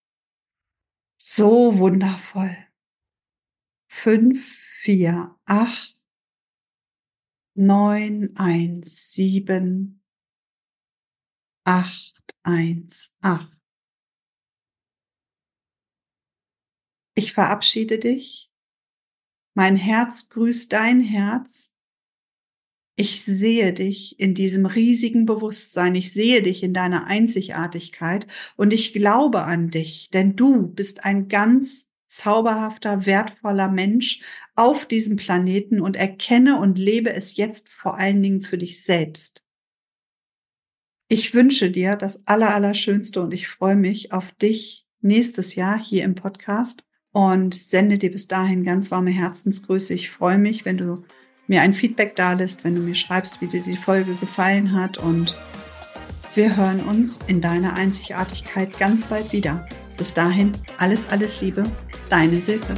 So 1.16 1.78
wundervoll. 1.78 2.56
5, 3.88 4.40
4, 4.82 5.36
8, 5.46 6.06
9, 7.54 8.36
1, 8.36 9.12
7, 9.14 10.00
818. 11.64 13.60
Ich 17.16 17.32
verabschiede 17.32 17.98
dich. 17.98 18.52
Mein 19.58 19.76
Herz 19.76 20.28
grüßt 20.28 20.70
dein 20.70 21.00
Herz. 21.00 21.72
Ich 22.94 23.24
sehe 23.24 23.72
dich 23.72 24.20
in 24.20 24.34
diesem 24.34 24.66
riesigen 24.66 25.24
Bewusstsein. 25.24 25.94
Ich 25.94 26.12
sehe 26.12 26.42
dich 26.42 26.62
in 26.62 26.74
deiner 26.74 27.06
Einzigartigkeit 27.06 28.26
und 28.56 28.74
ich 28.74 28.92
glaube 28.92 29.44
an 29.44 29.70
dich, 29.70 30.10
denn 30.10 30.36
du 30.36 30.66
bist 30.66 31.06
ein 31.06 31.28
ganz 31.28 31.88
zauberhafter, 32.06 33.06
wertvoller 33.06 33.68
Mensch 33.68 34.20
auf 34.56 34.86
diesem 34.86 35.16
Planeten 35.16 35.80
und 35.80 35.96
erkenne 35.96 36.58
und 36.58 36.76
lebe 36.76 37.14
es 37.14 37.38
jetzt 37.38 37.70
vor 37.70 37.96
allen 37.96 38.22
Dingen 38.22 38.42
für 38.42 38.58
dich 38.58 38.84
selbst. 38.84 39.42
Ich 41.08 41.32
wünsche 41.32 41.70
dir 41.70 41.96
das 41.96 42.26
Allerallerschönste 42.26 43.22
und 43.22 43.32
ich 43.32 43.48
freue 43.48 43.76
mich 43.76 44.12
auf 44.12 44.32
dich 44.32 44.86
nächstes 45.00 45.54
Jahr 45.54 45.82
hier 45.82 46.04
im 46.04 46.14
Podcast 46.14 46.85
und 47.16 47.54
sende 47.54 47.96
dir 47.96 48.12
bis 48.12 48.28
dahin 48.28 48.62
ganz 48.62 48.90
warme 48.90 49.08
Herzensgrüße. 49.08 49.94
Ich 49.94 50.10
freue 50.10 50.36
mich, 50.36 50.66
wenn 50.66 50.76
du 50.76 51.02
mir 51.46 51.62
ein 51.62 51.72
Feedback 51.72 52.14
da 52.14 52.34
lässt, 52.34 52.62
wenn 52.62 52.74
du 52.74 52.82
mir 52.82 52.94
schreibst, 52.94 53.40
wie 53.40 53.46
dir 53.46 53.62
die 53.62 53.74
Folge 53.74 54.12
gefallen 54.16 54.78
hat 54.78 54.98
und 54.98 55.34
wir 56.34 56.58
hören 56.58 56.80
uns 56.80 57.18
in 57.26 57.40
deiner 57.40 57.72
Einzigartigkeit 57.72 58.78
ganz 58.78 59.06
bald 59.06 59.32
wieder. 59.32 59.66
Bis 59.96 60.12
dahin, 60.12 60.52
alles, 60.76 61.08
alles 61.08 61.40
Liebe, 61.40 61.62
deine 62.10 62.38
Silke. 62.38 62.74